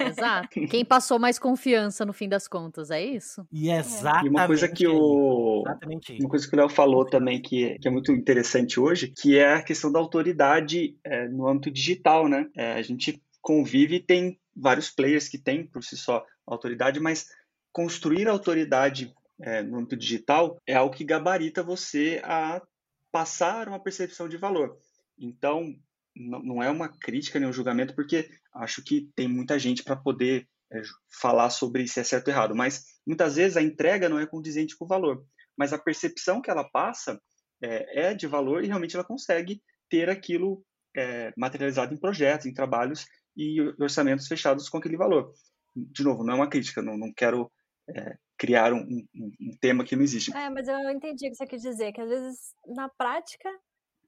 [0.06, 0.48] Exato.
[0.68, 3.46] Quem passou mais confiança no fim das contas, é isso?
[3.52, 4.26] E exatamente.
[4.26, 7.88] E uma coisa que o uma coisa que o Léo falou também que, é, que
[7.88, 12.48] é muito interessante hoje, que é a questão da autoridade é, no âmbito digital, né?
[12.56, 17.26] É, a gente convive e tem vários players que têm por si só autoridade, mas
[17.72, 22.62] construir autoridade é, no âmbito digital é algo que gabarita você a
[23.10, 24.76] passar uma percepção de valor.
[25.18, 25.74] Então,
[26.14, 30.46] não é uma crítica nem um julgamento, porque acho que tem muita gente para poder
[30.72, 30.82] é,
[31.20, 34.76] falar sobre se é certo ou errado, mas muitas vezes a entrega não é condizente
[34.76, 35.24] com o valor,
[35.56, 37.20] mas a percepção que ela passa
[37.62, 40.64] é, é de valor e realmente ela consegue ter aquilo
[40.96, 43.06] é, materializado em projetos, em trabalhos
[43.36, 45.32] e orçamentos fechados com aquele valor.
[45.74, 47.50] De novo, não é uma crítica, não, não quero
[47.88, 50.36] é, criar um, um, um, tema que não existe.
[50.36, 53.48] É, mas eu entendi o que você quis dizer, que às vezes na prática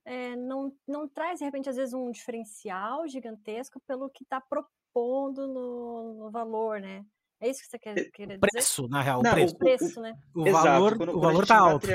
[0.05, 5.47] é, não, não traz, de repente, às vezes um diferencial gigantesco pelo que está propondo
[5.47, 7.05] no, no, valor, né?
[7.39, 8.39] É isso que você quer, quer dizer?
[8.39, 9.55] Preço, na real, não, preço.
[9.55, 10.13] O preço, né?
[10.35, 11.87] O Exato, valor, quando, o valor está alto.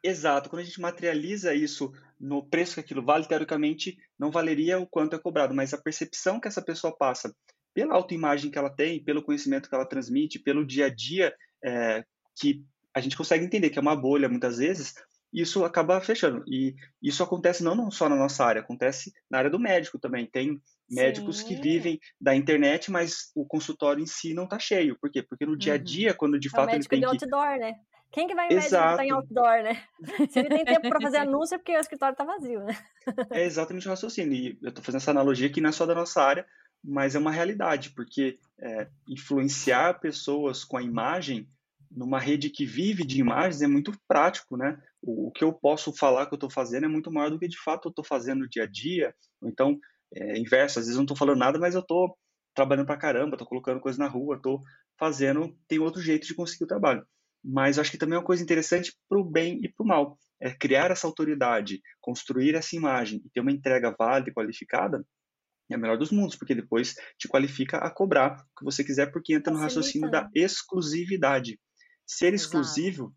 [0.00, 4.86] Exato, quando a gente materializa isso no preço que aquilo vale, teoricamente não valeria o
[4.86, 7.34] quanto é cobrado, mas a percepção que essa pessoa passa
[7.74, 11.34] pela autoimagem que ela tem, pelo conhecimento que ela transmite, pelo dia a dia
[11.64, 12.04] é,
[12.38, 14.94] que a gente consegue entender que é uma bolha muitas vezes,
[15.34, 16.44] isso acaba fechando.
[16.46, 20.26] E isso acontece não só na nossa área, acontece na área do médico também.
[20.26, 21.48] Tem médicos Sim.
[21.48, 24.96] que vivem da internet, mas o consultório em si não está cheio.
[25.00, 25.22] Por quê?
[25.22, 25.82] Porque no dia a uhum.
[25.82, 27.10] dia, quando de é fato ele tem de que...
[27.10, 27.74] outdoor, né?
[28.12, 29.82] Quem que vai em médico que tá em outdoor, né?
[30.30, 32.78] Se ele tem tempo para fazer anúncio, é porque o escritório está vazio, né?
[33.32, 34.32] É exatamente o raciocínio.
[34.32, 36.46] E eu estou fazendo essa analogia que não é só da nossa área,
[36.84, 41.48] mas é uma realidade, porque é, influenciar pessoas com a imagem
[41.90, 44.76] numa rede que vive de imagens é muito prático, né?
[45.00, 47.48] O, o que eu posso falar que eu estou fazendo é muito maior do que
[47.48, 49.14] de fato eu estou fazendo no dia a dia.
[49.42, 49.78] Então,
[50.12, 52.16] é inverso, às vezes eu não estou falando nada, mas eu estou
[52.54, 54.60] trabalhando para caramba, estou colocando coisa na rua, estou
[54.98, 57.04] fazendo, tem outro jeito de conseguir o trabalho.
[57.42, 60.18] Mas acho que também é uma coisa interessante para o bem e para o mal.
[60.40, 65.04] É criar essa autoridade, construir essa imagem e ter uma entrega válida e qualificada,
[65.70, 69.10] é a melhor dos mundos, porque depois te qualifica a cobrar o que você quiser,
[69.10, 71.58] porque entra no raciocínio da exclusividade.
[72.06, 73.16] Ser exclusivo Exato.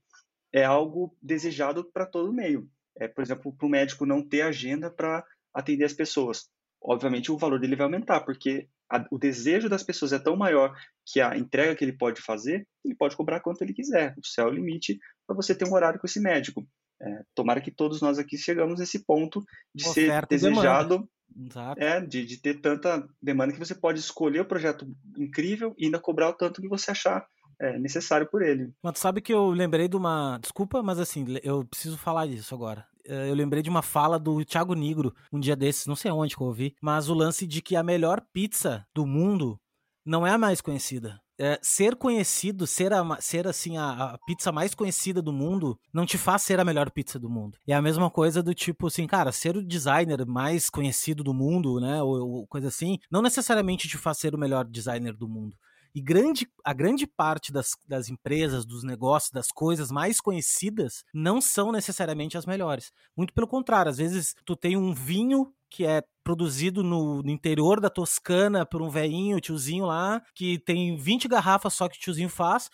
[0.54, 2.70] é algo desejado para todo meio.
[3.00, 5.24] É, por exemplo, para o médico não ter agenda para
[5.54, 6.50] atender as pessoas.
[6.82, 10.74] Obviamente, o valor dele vai aumentar, porque a, o desejo das pessoas é tão maior
[11.06, 14.14] que a entrega que ele pode fazer, ele pode cobrar quanto ele quiser.
[14.18, 16.66] O céu é o limite para você ter um horário com esse médico.
[17.02, 19.44] É, tomara que todos nós aqui chegamos nesse ponto
[19.74, 21.08] de ser desejado,
[21.78, 24.88] é, de, de ter tanta demanda que você pode escolher o projeto
[25.18, 27.26] incrível e ainda cobrar o tanto que você achar
[27.60, 28.72] é, necessário por ele.
[28.82, 30.38] Mas tu sabe que eu lembrei de uma.
[30.40, 32.86] Desculpa, mas assim, eu preciso falar disso agora.
[33.06, 36.36] É, eu lembrei de uma fala do Thiago Negro um dia desses, não sei onde
[36.36, 39.60] que eu ouvi, mas o lance de que a melhor pizza do mundo
[40.06, 41.20] não é a mais conhecida.
[41.40, 46.06] É, ser conhecido, ser, a, ser assim a, a, pizza mais conhecida do mundo, não
[46.06, 47.58] te faz ser a melhor pizza do mundo.
[47.68, 51.80] É a mesma coisa do tipo assim, cara, ser o designer mais conhecido do mundo,
[51.80, 55.56] né, ou, ou coisa assim, não necessariamente te faz ser o melhor designer do mundo.
[55.98, 61.42] E grande, a grande parte das, das empresas, dos negócios, das coisas mais conhecidas não
[61.42, 62.92] são necessariamente as melhores.
[63.18, 67.82] Muito pelo contrário, às vezes tu tem um vinho que é produzido no, no, interior
[67.82, 72.30] da Toscana por um velhinho, tiozinho lá, que tem 20 garrafas só que o tiozinho
[72.30, 72.70] faz,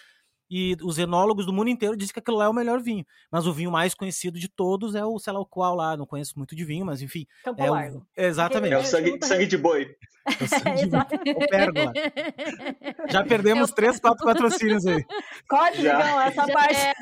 [0.56, 3.04] e os enólogos do mundo inteiro dizem que aquilo lá é o melhor vinho.
[3.32, 6.06] Mas o vinho mais conhecido de todos é o sei lá o qual lá, não
[6.06, 7.26] conheço muito de vinho, mas enfim.
[7.44, 7.98] Campo é Largo.
[7.98, 8.22] O...
[8.22, 8.76] Exatamente.
[8.76, 9.96] É o sangue, sangue de boi.
[10.28, 11.44] É o sangue de boi.
[11.44, 11.92] O pérgola.
[13.10, 13.76] Já perdemos Eu...
[13.76, 15.04] três, quatro patrocínios aí.
[15.50, 16.94] Código, essa Já parte.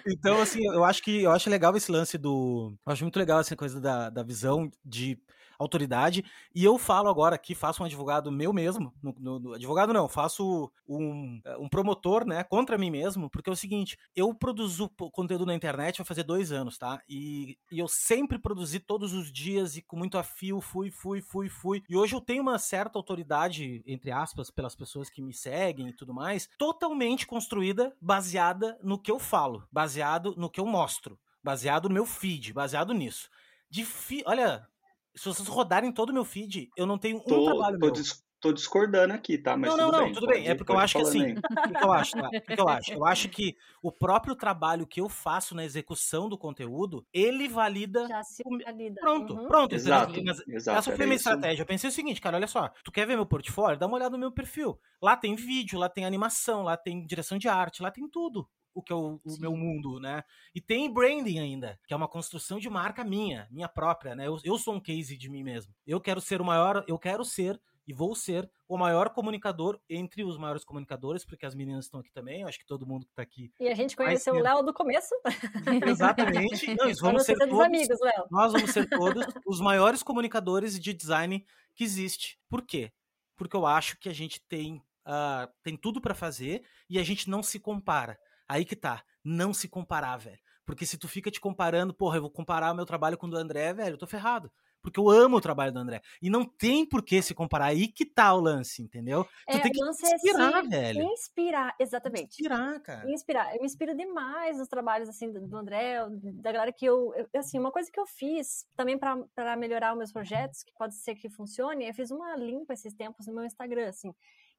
[0.08, 2.72] então, assim, eu acho que eu acho legal esse lance do.
[2.86, 5.18] Eu acho muito legal essa coisa da, da visão de
[5.58, 6.24] autoridade.
[6.54, 10.08] E eu falo agora aqui, faço um advogado meu mesmo, no, no, no, advogado não,
[10.08, 15.46] faço um, um promotor, né, contra mim mesmo, porque é o seguinte, eu produzo conteúdo
[15.46, 17.00] na internet vai fazer dois anos, tá?
[17.08, 21.48] E, e eu sempre produzi todos os dias e com muito afio, fui, fui, fui,
[21.48, 21.82] fui.
[21.88, 25.92] E hoje eu tenho uma certa autoridade, entre aspas, pelas pessoas que me seguem e
[25.92, 31.88] tudo mais, totalmente construída, baseada no que eu falo, baseado no que eu mostro, baseado
[31.88, 33.28] no meu feed, baseado nisso.
[33.70, 34.66] Difí Olha,
[35.14, 37.90] se vocês rodarem todo o meu feed, eu não tenho um tô, trabalho tô meu.
[37.92, 39.56] Dis tô discordando aqui, tá?
[39.56, 40.46] Mas não, não, não, bem, tudo bem.
[40.46, 41.32] É porque eu acho que assim.
[41.32, 42.28] O que, eu acho, tá?
[42.28, 42.92] O que, eu acho?
[42.92, 48.06] Eu acho que o próprio trabalho que eu faço na execução do conteúdo, ele valida.
[48.06, 49.00] Já se valida.
[49.00, 49.48] Pronto, uhum.
[49.48, 49.74] pronto.
[49.74, 51.62] Exato, exato, essa foi a minha estratégia.
[51.62, 52.70] Eu pensei o seguinte, cara, olha só.
[52.84, 53.78] Tu quer ver meu portfólio?
[53.78, 54.78] Dá uma olhada no meu perfil.
[55.00, 58.82] Lá tem vídeo, lá tem animação, lá tem direção de arte, lá tem tudo o
[58.82, 60.22] que é o, o meu mundo, né?
[60.54, 64.26] E tem branding ainda, que é uma construção de marca minha, minha própria, né?
[64.26, 65.72] Eu, eu sou um case de mim mesmo.
[65.86, 70.24] Eu quero ser o maior, eu quero ser e vou ser o maior comunicador entre
[70.24, 73.12] os maiores comunicadores, porque as meninas estão aqui também, eu acho que todo mundo que
[73.12, 73.52] está aqui.
[73.60, 75.14] E a gente conheceu o Léo do começo.
[75.86, 76.74] Exatamente.
[76.74, 78.26] Não, vamos ser todos, amigos, Léo.
[78.30, 81.44] Nós vamos ser todos os maiores comunicadores de design
[81.74, 82.38] que existe.
[82.48, 82.92] Por quê?
[83.36, 87.28] Porque eu acho que a gente tem, uh, tem tudo para fazer e a gente
[87.28, 88.18] não se compara.
[88.48, 89.02] Aí que tá.
[89.24, 90.38] Não se comparar, velho.
[90.66, 93.30] Porque se tu fica te comparando, porra, eu vou comparar o meu trabalho com o
[93.30, 94.50] do André, velho, eu tô ferrado.
[94.82, 96.02] Porque eu amo o trabalho do André.
[96.20, 97.66] E não tem por que se comparar.
[97.66, 99.26] Aí que tá o lance, entendeu?
[99.48, 101.02] É, tu tem que inspirar, é velho.
[101.04, 102.32] Inspirar, exatamente.
[102.32, 103.10] Inspirar, cara.
[103.10, 103.54] Inspirar.
[103.54, 107.14] Eu me inspiro demais nos trabalhos, assim, do André, da galera que eu...
[107.14, 110.94] eu assim, uma coisa que eu fiz também para melhorar os meus projetos, que pode
[110.96, 114.14] ser que funcione, eu fiz uma limpa esses tempos no meu Instagram, assim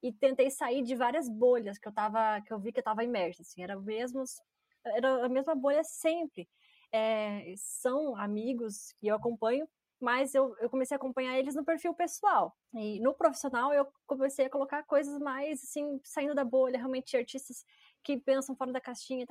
[0.06, 3.04] e tentei sair de várias bolhas que eu tava, que eu vi que eu tava
[3.04, 4.40] imersa, assim, era mesmos,
[4.86, 6.48] era a mesma bolha sempre.
[6.92, 9.68] É, são amigos que eu acompanho,
[10.00, 12.56] mas eu, eu comecei a acompanhar eles no perfil pessoal.
[12.76, 17.66] E no profissional eu comecei a colocar coisas mais assim, saindo da bolha, realmente artistas
[18.04, 19.26] que pensam fora da caixinha,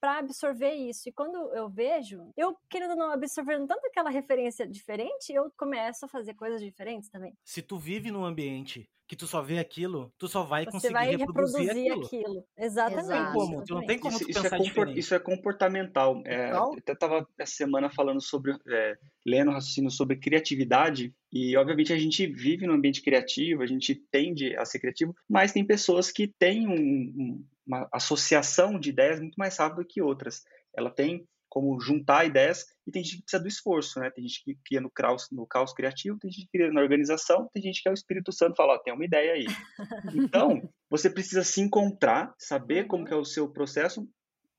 [0.00, 1.06] para absorver isso.
[1.06, 6.08] E quando eu vejo, eu querendo não absorvendo tanto aquela referência diferente, eu começo a
[6.08, 7.36] fazer coisas diferentes também.
[7.44, 10.92] Se tu vive num ambiente que tu só vê aquilo, tu só vai Você conseguir
[10.94, 12.04] vai reproduzir, reproduzir aquilo.
[12.04, 12.44] aquilo.
[12.56, 13.08] Exatamente.
[13.08, 14.98] Não tem como, tu não tem como isso, tu isso pensar é diferente.
[14.98, 16.22] Isso é comportamental.
[16.24, 18.96] É, eu até estava essa semana falando sobre, é,
[19.26, 24.56] lendo raciocínio sobre criatividade, e obviamente a gente vive num ambiente criativo, a gente tende
[24.56, 29.36] a ser criativo, mas tem pessoas que têm um, um, uma associação de ideias muito
[29.36, 30.42] mais rápido que outras.
[30.76, 34.10] Ela tem como juntar ideias, e tem gente que precisa do esforço, né?
[34.10, 37.48] Tem gente que cria no caos, no caos criativo, tem gente que cria na organização,
[37.54, 39.46] tem gente que é o Espírito Santo fala, ó, tem uma ideia aí.
[40.34, 44.04] Então, você precisa se encontrar, saber como que é o seu processo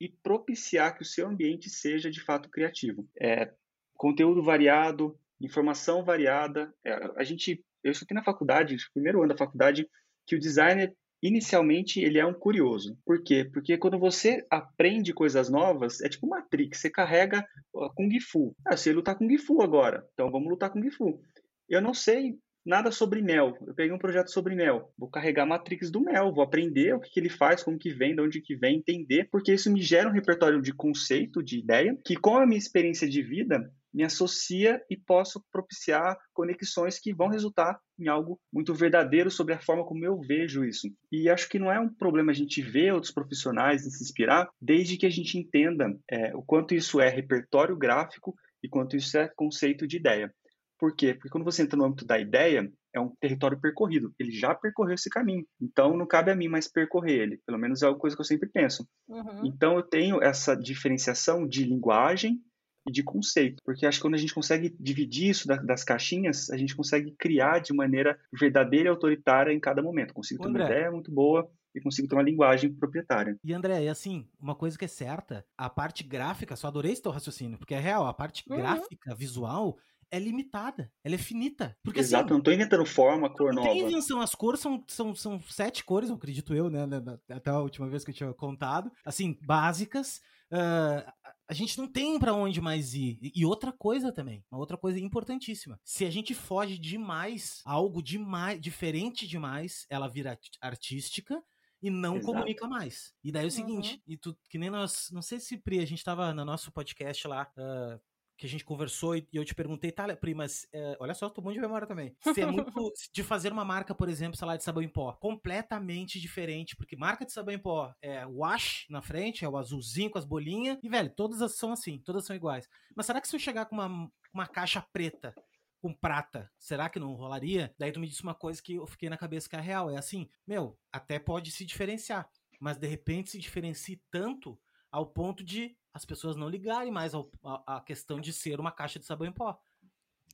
[0.00, 3.06] e propiciar que o seu ambiente seja de fato criativo.
[3.20, 3.52] É,
[3.94, 6.72] conteúdo variado, informação variada.
[6.82, 9.86] É, a gente, eu estudei na faculdade, no primeiro ano da faculdade,
[10.26, 12.96] que o designer inicialmente ele é um curioso.
[13.04, 13.48] Por quê?
[13.52, 17.46] Porque quando você aprende coisas novas, é tipo Matrix, você carrega
[17.94, 18.54] Kung Fu.
[18.66, 21.20] Ah, sei lutar Kung Fu agora, então vamos lutar Kung Fu.
[21.68, 23.56] Eu não sei nada sobre mel.
[23.64, 24.92] Eu peguei um projeto sobre mel.
[24.98, 27.90] Vou carregar a Matrix do mel, vou aprender o que, que, ele faz, como que
[27.90, 31.60] vem, de onde que vem, entender, porque isso me gera um repertório de conceito, de
[31.60, 37.14] ideia, que com a minha experiência de vida, me associa e posso propiciar conexões que
[37.14, 40.86] vão resultar em algo muito verdadeiro sobre a forma como eu vejo isso.
[41.10, 44.50] E acho que não é um problema a gente ver outros profissionais e se inspirar,
[44.60, 49.16] desde que a gente entenda é, o quanto isso é repertório gráfico e quanto isso
[49.16, 50.30] é conceito de ideia.
[50.78, 51.14] Por quê?
[51.14, 54.12] Porque quando você entra no âmbito da ideia, é um território percorrido.
[54.18, 55.46] Ele já percorreu esse caminho.
[55.58, 57.40] Então, não cabe a mim mais percorrer ele.
[57.46, 58.86] Pelo menos é uma coisa que eu sempre penso.
[59.08, 59.46] Uhum.
[59.46, 62.38] Então, eu tenho essa diferenciação de linguagem
[62.86, 66.56] e de conceito, porque acho que quando a gente consegue dividir isso das caixinhas, a
[66.56, 70.14] gente consegue criar de maneira verdadeira e autoritária em cada momento.
[70.14, 70.64] Consigo ter André.
[70.64, 73.38] uma ideia muito boa, e consigo ter uma linguagem proprietária.
[73.44, 77.02] E André, e assim, uma coisa que é certa, a parte gráfica, só adorei esse
[77.02, 78.56] teu raciocínio, porque é real, a parte uhum.
[78.56, 79.76] gráfica, visual,
[80.10, 81.76] é limitada, ela é finita.
[81.82, 83.74] Porque, Exato, assim, não tô inventando forma, cor não nova.
[83.74, 86.80] Tem invenção, as cores são, são, são sete cores, eu acredito eu, né,
[87.28, 91.12] até a última vez que eu tinha contado, assim, básicas, uh,
[91.48, 93.18] a gente não tem para onde mais ir.
[93.34, 95.80] E outra coisa também, uma outra coisa importantíssima.
[95.84, 101.42] Se a gente foge demais, algo demais, diferente demais, ela vira artística
[101.82, 102.26] e não Exato.
[102.32, 103.14] comunica mais.
[103.22, 104.12] E daí é o seguinte, uhum.
[104.12, 107.26] e tu, que nem nós, não sei se Pri, a gente tava no nosso podcast
[107.28, 108.00] lá, uh,
[108.36, 111.40] que a gente conversou e eu te perguntei, tá, Pri, mas é, olha só, tô
[111.40, 112.14] bom de memória também.
[112.20, 115.12] Se é muito de fazer uma marca, por exemplo, sei lá, de sabão em pó,
[115.12, 120.10] completamente diferente, porque marca de sabão em pó é wash na frente, é o azulzinho
[120.10, 122.68] com as bolinhas, e velho, todas são assim, todas são iguais.
[122.94, 125.34] Mas será que se eu chegar com uma, uma caixa preta
[125.80, 127.74] com prata, será que não rolaria?
[127.78, 129.96] Daí tu me disse uma coisa que eu fiquei na cabeça que é real, é
[129.96, 132.28] assim, meu, até pode se diferenciar,
[132.60, 134.58] mas de repente se diferencie tanto
[134.90, 139.06] ao ponto de as pessoas não ligarem mais a questão de ser uma caixa de
[139.06, 139.58] sabão em pó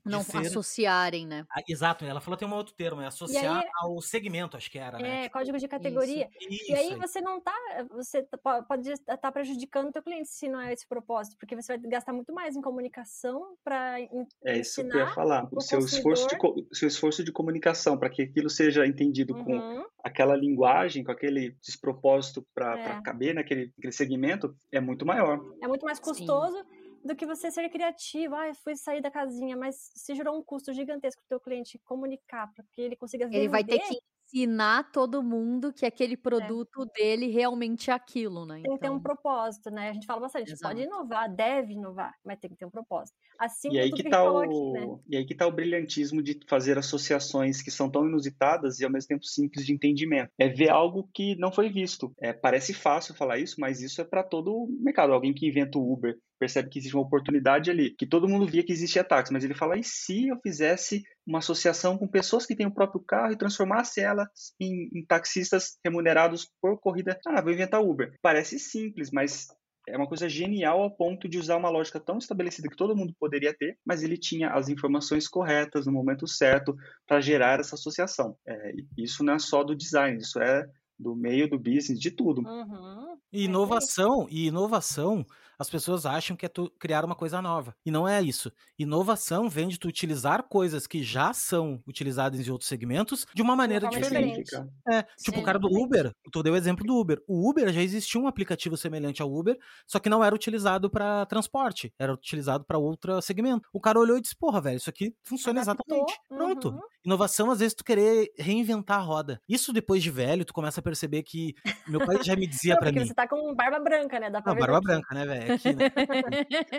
[0.04, 0.38] não ser...
[0.38, 1.46] associarem, né?
[1.50, 4.78] Ah, exato, ela falou tem um outro termo, é associar aí, ao segmento, acho que
[4.78, 5.20] era, né?
[5.20, 6.28] É, tipo, código de categoria.
[6.40, 7.54] Isso, isso, e aí, aí, você não tá,
[7.90, 8.26] você
[8.66, 11.90] pode estar tá prejudicando o teu cliente se não é esse propósito, porque você vai
[11.90, 14.00] gastar muito mais em comunicação para
[14.44, 18.10] É isso que eu ia falar, o seu esforço de seu esforço de comunicação para
[18.10, 19.44] que aquilo seja entendido uhum.
[19.44, 23.02] com aquela linguagem, com aquele despropósito para é.
[23.02, 25.40] caber naquele, naquele segmento é muito maior.
[25.62, 26.56] É muito mais custoso.
[26.56, 28.34] Sim do que você ser criativo.
[28.34, 31.78] Ah, fui sair da casinha, mas se gerou um custo gigantesco para o teu cliente
[31.84, 33.38] comunicar, para que ele consiga vender.
[33.38, 33.98] Ele vai ter que
[34.32, 36.16] ensinar todo mundo que aquele é.
[36.16, 36.98] produto é.
[36.98, 38.54] dele realmente é aquilo, né?
[38.54, 38.74] Tem então...
[38.74, 39.90] que ter um então propósito, né?
[39.90, 40.74] A gente fala bastante, Exato.
[40.74, 43.16] pode inovar, deve inovar, mas tem que ter um propósito.
[43.38, 44.38] Assim e aí que, que tá o...
[44.38, 44.98] Aqui, né?
[45.08, 48.90] E aí que tá o brilhantismo de fazer associações que são tão inusitadas e ao
[48.90, 50.30] mesmo tempo simples de entendimento.
[50.38, 52.12] É ver algo que não foi visto.
[52.20, 55.12] É, parece fácil falar isso, mas isso é para todo o mercado.
[55.12, 58.64] Alguém que inventa o Uber percebe que existe uma oportunidade ali, que todo mundo via
[58.64, 62.56] que existia táxi, mas ele fala, e se eu fizesse uma associação com pessoas que
[62.56, 64.28] têm o próprio carro e transformasse elas
[64.60, 67.16] em, em taxistas remunerados por corrida?
[67.28, 68.12] Ah, vou inventar Uber.
[68.20, 69.46] Parece simples, mas
[69.88, 73.14] é uma coisa genial ao ponto de usar uma lógica tão estabelecida que todo mundo
[73.18, 76.74] poderia ter, mas ele tinha as informações corretas no momento certo
[77.06, 78.36] para gerar essa associação.
[78.46, 80.66] É, isso não é só do design, isso é
[80.98, 82.42] do meio do business, de tudo.
[82.42, 83.16] Uhum.
[83.32, 85.26] E inovação, e inovação
[85.62, 87.74] as pessoas acham que é tu criar uma coisa nova.
[87.86, 88.52] E não é isso.
[88.78, 93.56] Inovação vem de tu utilizar coisas que já são utilizadas em outros segmentos de uma
[93.56, 94.42] maneira diferente.
[94.42, 94.70] diferente.
[94.90, 97.22] É, tipo Sim, o cara do Uber, tu deu o exemplo do Uber.
[97.28, 99.56] O Uber já existia um aplicativo semelhante ao Uber,
[99.86, 103.68] só que não era utilizado para transporte, era utilizado para outro segmento.
[103.72, 105.96] O cara olhou e disse: "Porra, velho, isso aqui funciona Adaptou.
[105.96, 106.20] exatamente".
[106.28, 106.68] Pronto.
[106.70, 106.80] Uhum.
[107.04, 109.40] Inovação às vezes tu querer reinventar a roda.
[109.48, 111.54] Isso depois de velho, tu começa a perceber que
[111.88, 113.04] meu pai já me dizia para mim.
[113.04, 114.30] você tá com barba branca, né?
[114.30, 115.51] Dá pra não, barba branca, né, velho?
[115.52, 115.90] Aqui, né?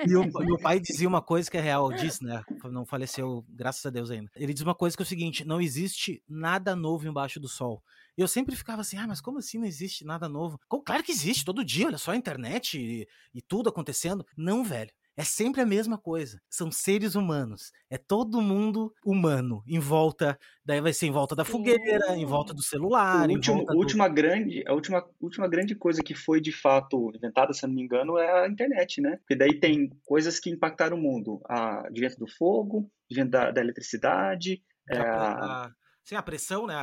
[0.08, 2.44] e o meu pai dizia uma coisa que é real, disse, né?
[2.66, 4.30] Não faleceu, graças a Deus ainda.
[4.36, 7.84] Ele diz uma coisa que é o seguinte: não existe nada novo embaixo do sol.
[8.18, 10.60] E eu sempre ficava assim, ah, mas como assim não existe nada novo?
[10.86, 14.26] Claro que existe, todo dia, olha só a internet e, e tudo acontecendo.
[14.38, 14.92] Não, velho.
[15.16, 16.42] É sempre a mesma coisa.
[16.50, 17.72] São seres humanos.
[17.90, 20.40] É todo mundo humano em volta.
[20.66, 23.30] Daí vai ser em volta da fogueira, em volta do celular.
[23.30, 23.78] O último, do...
[23.78, 27.84] última grande, a última, última grande coisa que foi de fato inventada, se não me
[27.84, 29.18] engano, é a internet, né?
[29.18, 31.42] Porque daí tem coisas que impactaram o mundo.
[31.48, 34.64] A, advento do fogo, advento da, da eletricidade.
[34.90, 35.72] É a, a,
[36.04, 36.76] sim, a pressão, né?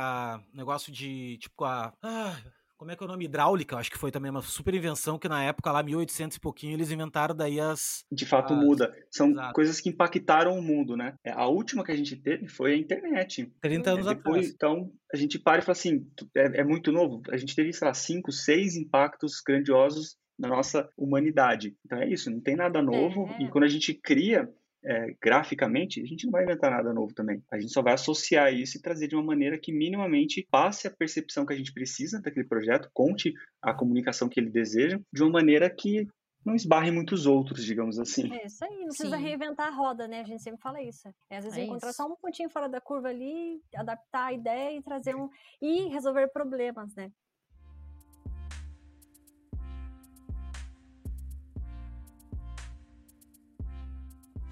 [0.53, 1.93] O negócio de tipo a.
[2.01, 2.37] Ah,
[2.81, 3.25] como é que é o nome?
[3.25, 6.73] Hidráulica, acho que foi também uma super invenção que na época lá, 1800 e pouquinho,
[6.73, 8.03] eles inventaram daí as...
[8.11, 8.59] De fato as...
[8.59, 8.91] muda.
[9.11, 9.53] São Exato.
[9.53, 11.13] coisas que impactaram o mundo, né?
[11.23, 13.53] É, a última que a gente teve foi a internet.
[13.61, 14.49] 30 anos é, depois, atrás.
[14.49, 17.21] Então, a gente para e fala assim, é, é muito novo.
[17.29, 21.77] A gente teve, sei lá, cinco, seis impactos grandiosos na nossa humanidade.
[21.85, 23.27] Então é isso, não tem nada novo.
[23.37, 23.43] É.
[23.43, 24.51] E quando a gente cria
[24.83, 27.43] é, graficamente, a gente não vai inventar nada novo também.
[27.51, 30.91] A gente só vai associar isso e trazer de uma maneira que minimamente passe a
[30.91, 35.31] percepção que a gente precisa daquele projeto, conte a comunicação que ele deseja, de uma
[35.31, 36.07] maneira que
[36.43, 38.33] não esbarre muitos outros, digamos assim.
[38.33, 39.23] É isso aí, não precisa Sim.
[39.23, 40.21] reinventar a roda, né?
[40.21, 41.07] A gente sempre fala isso.
[41.29, 41.97] É, às vezes é encontrar isso.
[41.97, 45.29] só um pontinho fora da curva ali, adaptar a ideia e trazer um.
[45.61, 47.11] e resolver problemas, né?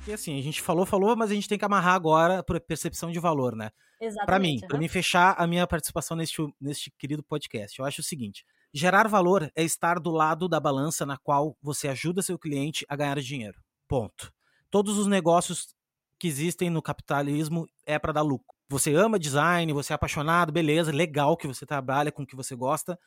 [0.08, 3.12] E assim, a gente falou, falou, mas a gente tem que amarrar agora para percepção
[3.12, 3.70] de valor, né?
[4.02, 4.26] Exatamente.
[4.26, 8.04] Para mim, para mim fechar a minha participação neste, neste querido podcast, eu acho o
[8.04, 12.86] seguinte: gerar valor é estar do lado da balança na qual você ajuda seu cliente
[12.88, 13.60] a ganhar dinheiro.
[13.88, 14.32] Ponto.
[14.72, 15.76] Todos os negócios
[16.18, 18.56] que existem no capitalismo é para dar lucro.
[18.70, 22.56] Você ama design, você é apaixonado, beleza, legal que você trabalha com o que você
[22.56, 22.98] gosta,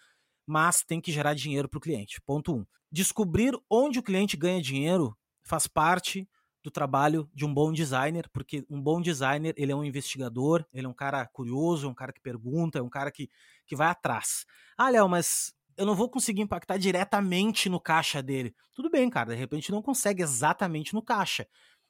[0.47, 2.21] mas tem que gerar dinheiro para o cliente.
[2.27, 2.67] Ponto um.
[2.91, 6.29] Descobrir onde o cliente ganha dinheiro faz parte
[6.63, 10.87] do trabalho de um bom designer, porque um bom designer, ele é um investigador, ele
[10.87, 13.29] é um cara curioso, é um cara que pergunta, é um cara que,
[13.67, 14.47] que vai atrás.
[14.77, 18.55] Ah, Léo, mas eu não vou conseguir impactar diretamente no caixa dele.
[18.75, 21.49] Tudo bem, cara, de repente não consegue exatamente no caixa,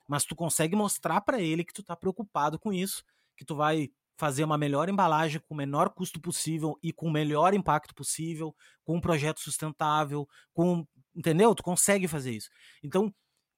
[0.09, 3.05] mas tu consegue mostrar para ele que tu tá preocupado com isso,
[3.37, 7.11] que tu vai fazer uma melhor embalagem com o menor custo possível e com o
[7.11, 8.55] melhor impacto possível,
[8.85, 11.55] com um projeto sustentável, com entendeu?
[11.55, 12.49] Tu consegue fazer isso.
[12.83, 13.13] Então,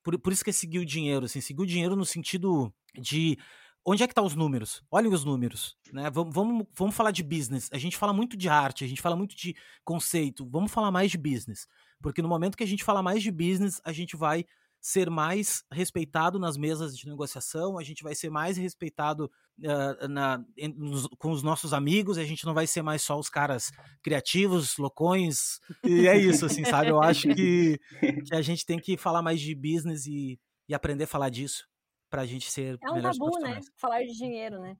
[0.04, 3.36] por, por isso que é seguir o dinheiro, assim, seguir o dinheiro no sentido de
[3.84, 4.82] onde é que estão tá os números?
[4.90, 6.10] Olhem os números, né?
[6.10, 7.68] Vamos, vamos, vamos falar de business.
[7.72, 10.48] A gente fala muito de arte, a gente fala muito de conceito.
[10.48, 11.66] Vamos falar mais de business,
[12.00, 14.44] porque no momento que a gente fala mais de business, a gente vai
[14.84, 19.30] ser mais respeitado nas mesas de negociação, a gente vai ser mais respeitado
[19.60, 23.18] uh, na, em, nos, com os nossos amigos, a gente não vai ser mais só
[23.18, 23.72] os caras
[24.02, 26.90] criativos, loucões, e é isso, assim, sabe?
[26.90, 27.80] Eu acho que,
[28.26, 31.66] que a gente tem que falar mais de business e, e aprender a falar disso
[32.10, 33.60] pra gente ser É um tabu, né?
[33.76, 34.76] Falar de dinheiro, né?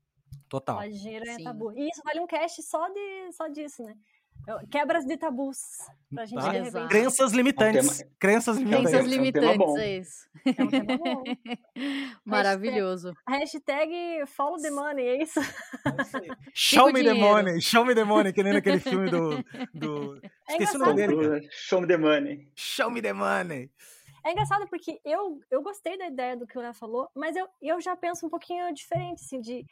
[0.50, 0.76] Total.
[0.76, 1.44] Falar de dinheiro é Sim.
[1.44, 1.72] tabu.
[1.72, 3.94] E isso vale um cast só, de, só disso, né?
[4.70, 5.58] Quebras de tabus.
[6.14, 7.76] Pra gente ah, Crenças limitantes.
[7.76, 8.10] É um tema...
[8.20, 8.90] Crenças limitantes.
[8.90, 10.28] Crenças limitantes, é, isso.
[10.44, 11.22] É um tema bom.
[12.24, 13.14] Maravilhoso.
[13.26, 15.40] Hashtag, hashtag follow the money, é isso?
[16.52, 19.42] show me the money, show me the money, que nem naquele filme do.
[19.72, 20.20] do...
[20.48, 21.16] É Esqueci o nome dele.
[21.16, 21.40] Cara.
[21.50, 22.48] Show me the money.
[22.54, 23.70] Show me the money.
[24.26, 27.46] É engraçado porque eu, eu gostei da ideia do que o Léo falou, mas eu,
[27.60, 29.64] eu já penso um pouquinho diferente, assim, de.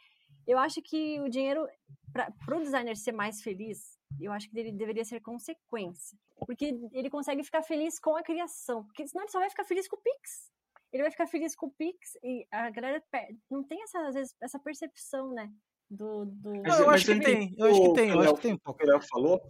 [0.47, 1.67] Eu acho que o dinheiro,
[2.11, 6.17] para o designer ser mais feliz, eu acho que ele deveria ser consequência.
[6.45, 8.83] Porque ele consegue ficar feliz com a criação.
[8.85, 10.51] Porque senão ele só vai ficar feliz com o Pix.
[10.91, 13.03] Ele vai ficar feliz com o Pix e a galera
[13.49, 15.51] não tem essa, às vezes, essa percepção, né?
[15.89, 16.61] Do, do...
[16.61, 18.53] Mas, eu, acho que tem, eu acho que tem, eu acho que tem.
[18.53, 19.41] O Léo falou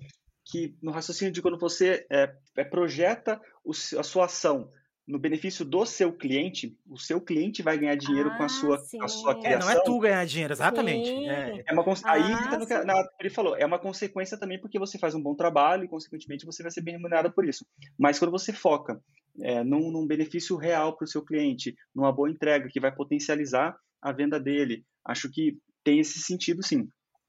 [0.46, 4.70] que no raciocínio de quando você é, é projeta o, a sua ação
[5.06, 8.76] no benefício do seu cliente, o seu cliente vai ganhar dinheiro ah, com a sua,
[9.02, 9.70] a sua criação.
[9.70, 11.10] É, não é tu ganhar dinheiro, exatamente.
[11.28, 11.64] É.
[11.68, 15.14] é uma, ah, aí tá na, ele falou, é uma consequência também porque você faz
[15.14, 17.66] um bom trabalho e, consequentemente, você vai ser bem remunerado por isso.
[18.00, 19.02] Mas quando você foca
[19.42, 23.76] é, num, num benefício real para o seu cliente, numa boa entrega que vai potencializar
[24.02, 26.88] a venda dele, acho que tem esse sentido, sim.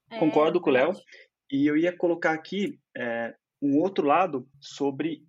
[0.09, 0.93] É, Concordo com o Léo.
[1.51, 5.23] E eu ia colocar aqui é, um outro lado sobre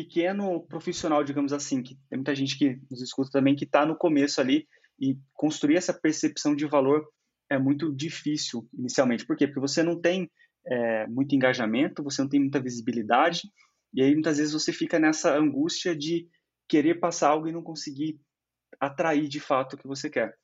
[0.00, 3.94] pequeno profissional, digamos assim, que tem muita gente que nos escuta também que está no
[3.94, 4.66] começo ali
[4.98, 7.06] e construir essa percepção de valor
[7.50, 9.26] é muito difícil inicialmente.
[9.26, 9.46] Por quê?
[9.46, 10.30] Porque você não tem
[10.66, 13.42] é, muito engajamento, você não tem muita visibilidade
[13.92, 16.26] e aí muitas vezes você fica nessa angústia de
[16.66, 18.18] querer passar algo e não conseguir
[18.78, 20.34] atrair de fato o que você quer.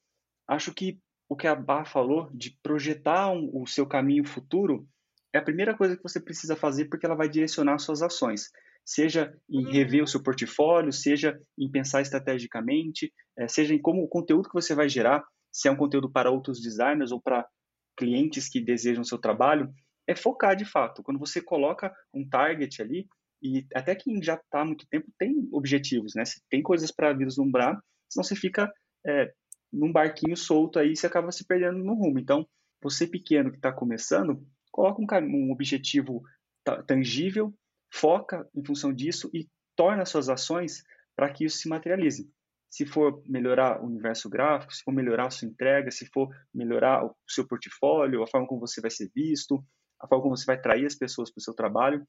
[0.46, 0.98] Acho que
[1.28, 4.86] o que a Bar falou de projetar um, o seu caminho futuro
[5.32, 8.50] é a primeira coisa que você precisa fazer porque ela vai direcionar suas ações
[8.86, 10.06] seja em rever o uhum.
[10.06, 14.88] seu portfólio, seja em pensar estrategicamente, é, seja em como o conteúdo que você vai
[14.88, 17.46] gerar, se é um conteúdo para outros designers ou para
[17.98, 19.72] clientes que desejam o seu trabalho,
[20.06, 21.02] é focar de fato.
[21.02, 23.08] Quando você coloca um target ali,
[23.42, 26.24] e até quem já está há muito tempo tem objetivos, né?
[26.24, 27.78] Você tem coisas para vislumbrar,
[28.08, 28.72] senão você fica
[29.04, 29.32] é,
[29.72, 32.18] num barquinho solto aí e você acaba se perdendo no rumo.
[32.18, 32.46] Então,
[32.82, 36.22] você pequeno que está começando, coloca um, um objetivo
[36.86, 37.52] tangível,
[37.96, 40.82] foca em função disso e torna suas ações
[41.16, 42.30] para que isso se materialize.
[42.70, 47.04] Se for melhorar o universo gráfico, se for melhorar a sua entrega, se for melhorar
[47.06, 49.64] o seu portfólio, a forma como você vai ser visto,
[50.00, 52.06] a forma como você vai atrair as pessoas para o seu trabalho,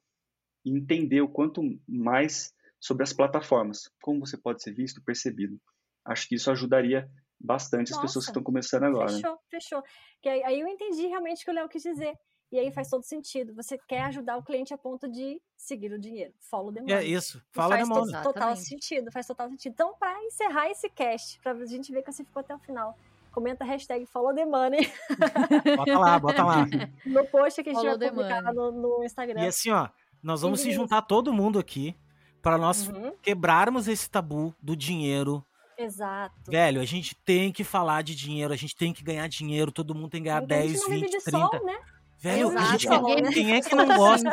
[0.66, 5.58] e entender o quanto mais sobre as plataformas, como você pode ser visto, percebido.
[6.06, 7.10] Acho que isso ajudaria
[7.40, 9.10] bastante Nossa, as pessoas que estão começando agora.
[9.10, 9.38] Fechou, né?
[9.50, 9.84] fechou.
[10.22, 12.14] Que aí eu entendi realmente o que o Léo quis dizer.
[12.52, 13.54] E aí faz todo sentido.
[13.56, 16.34] Você quer ajudar o cliente a ponto de seguir o dinheiro.
[16.40, 16.96] Follow the money.
[16.96, 17.42] É isso.
[17.52, 18.12] Fala faz demônio.
[18.12, 19.12] Faz total sentido.
[19.12, 19.74] Faz total sentido.
[19.74, 22.98] Então, para encerrar esse cast, para a gente ver que você ficou até o final,
[23.34, 24.90] comenta a hashtag follow the money.
[25.78, 26.66] Bota lá, bota lá.
[27.06, 29.44] No post que a gente follow vai publicar no, no, Instagram.
[29.44, 29.90] E assim, ó,
[30.24, 31.96] nós vamos se juntar todo mundo aqui
[32.42, 33.14] para nós uhum.
[33.22, 35.46] quebrarmos esse tabu do dinheiro.
[35.78, 36.50] Exato.
[36.50, 39.94] Velho, a gente tem que falar de dinheiro, a gente tem que ganhar dinheiro, todo
[39.94, 41.30] mundo tem que ganhar Porque 10, 20, 30.
[41.30, 41.78] Sol, né?
[42.20, 42.88] Velho, a gente,
[43.32, 44.30] quem é que não gosta?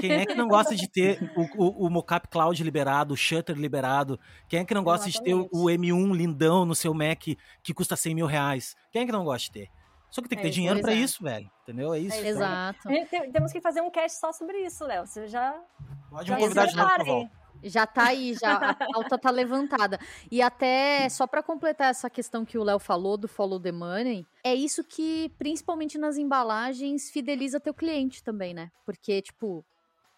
[0.00, 3.56] Quem é que não gosta de ter o, o, o mocap cloud liberado, o shutter
[3.56, 4.18] liberado?
[4.48, 5.42] Quem é que não gosta Exatamente.
[5.42, 7.24] de ter o, o, M1 lindão no seu Mac
[7.62, 8.74] que custa 100 mil reais?
[8.90, 9.70] Quem é que não gosta de ter?
[10.10, 11.50] Só que tem que ter é, dinheiro para isso, velho.
[11.62, 11.92] Entendeu?
[11.92, 12.16] É isso.
[12.16, 12.88] É, exato.
[13.32, 15.06] temos que fazer um cast só sobre isso, Léo.
[15.06, 15.60] Você já.
[16.08, 17.28] Pode me convidar de novo,
[17.64, 19.98] já tá aí, já a pauta tá levantada.
[20.30, 24.26] E até só para completar essa questão que o Léo falou do follow the money,
[24.42, 28.70] é isso que principalmente nas embalagens fideliza teu cliente também, né?
[28.84, 29.64] Porque tipo,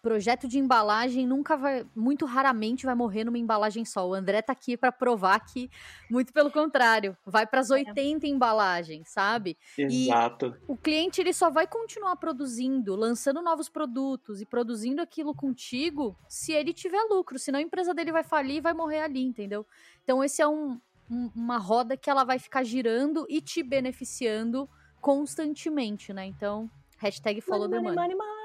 [0.07, 4.07] projeto de embalagem nunca vai, muito raramente vai morrer numa embalagem só.
[4.07, 5.69] O André tá aqui para provar que,
[6.09, 8.29] muito pelo contrário, vai para as 80 é.
[8.29, 9.57] embalagens, sabe?
[9.77, 10.55] Exato.
[10.65, 16.17] E o cliente ele só vai continuar produzindo, lançando novos produtos e produzindo aquilo contigo
[16.29, 19.67] se ele tiver lucro, senão a empresa dele vai falir e vai morrer ali, entendeu?
[20.05, 20.79] Então esse é um,
[21.11, 24.69] um, uma roda que ela vai ficar girando e te beneficiando
[25.01, 26.25] constantemente, né?
[26.25, 27.95] Então, hashtag follow money, the money.
[27.95, 28.36] money, money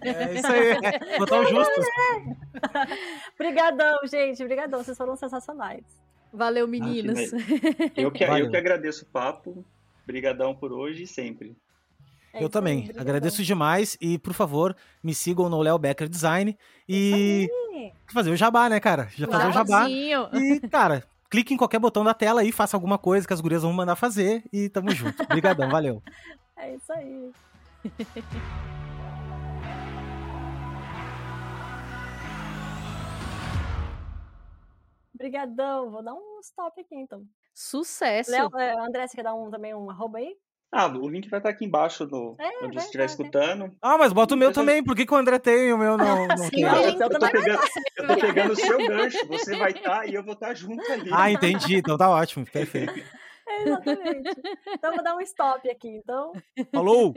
[0.00, 1.18] É isso aí.
[1.18, 1.80] Botar o justo.
[3.34, 4.42] Obrigadão, gente.
[4.42, 4.82] Obrigadão.
[4.82, 5.84] Vocês foram sensacionais.
[6.32, 7.32] Valeu, meninos.
[7.96, 9.64] eu, que, eu que agradeço o papo.
[10.04, 11.56] Obrigadão por hoje e sempre.
[12.32, 12.90] É eu também.
[12.94, 13.96] Aí, agradeço demais.
[14.00, 16.56] E, por favor, me sigam no Léo Becker Design.
[16.88, 17.48] E
[18.12, 19.08] fazer o jabá, né, cara?
[19.16, 19.88] Já fazer o jabá.
[19.88, 23.62] E, cara, clique em qualquer botão da tela aí, faça alguma coisa que as gurias
[23.62, 24.44] vão mandar fazer.
[24.52, 25.22] E tamo junto.
[25.22, 26.02] Obrigadão, valeu.
[26.62, 27.30] É isso aí.
[35.20, 35.90] Obrigadão.
[35.90, 37.22] Vou dar um stop aqui, então.
[37.54, 38.30] Sucesso.
[38.30, 40.34] Léo, é, André, você quer dar um, também um arroba aí?
[40.72, 43.76] Ah, o link vai estar aqui embaixo no, é, onde você estiver escutando.
[43.82, 44.82] Ah, mas bota o meu também.
[44.82, 46.26] Por que, que o André tem e o meu não?
[46.28, 47.62] não Sim, eu, eu, tô pegando,
[47.98, 49.26] eu tô pegando o seu gancho.
[49.26, 51.10] Você vai estar e eu vou estar junto ali.
[51.12, 51.76] Ah, entendi.
[51.76, 52.46] Então tá ótimo.
[52.46, 52.94] Perfeito.
[53.46, 54.30] É, exatamente.
[54.68, 55.88] Então vou dar um stop aqui.
[55.88, 56.32] Então.
[56.72, 57.14] Falou!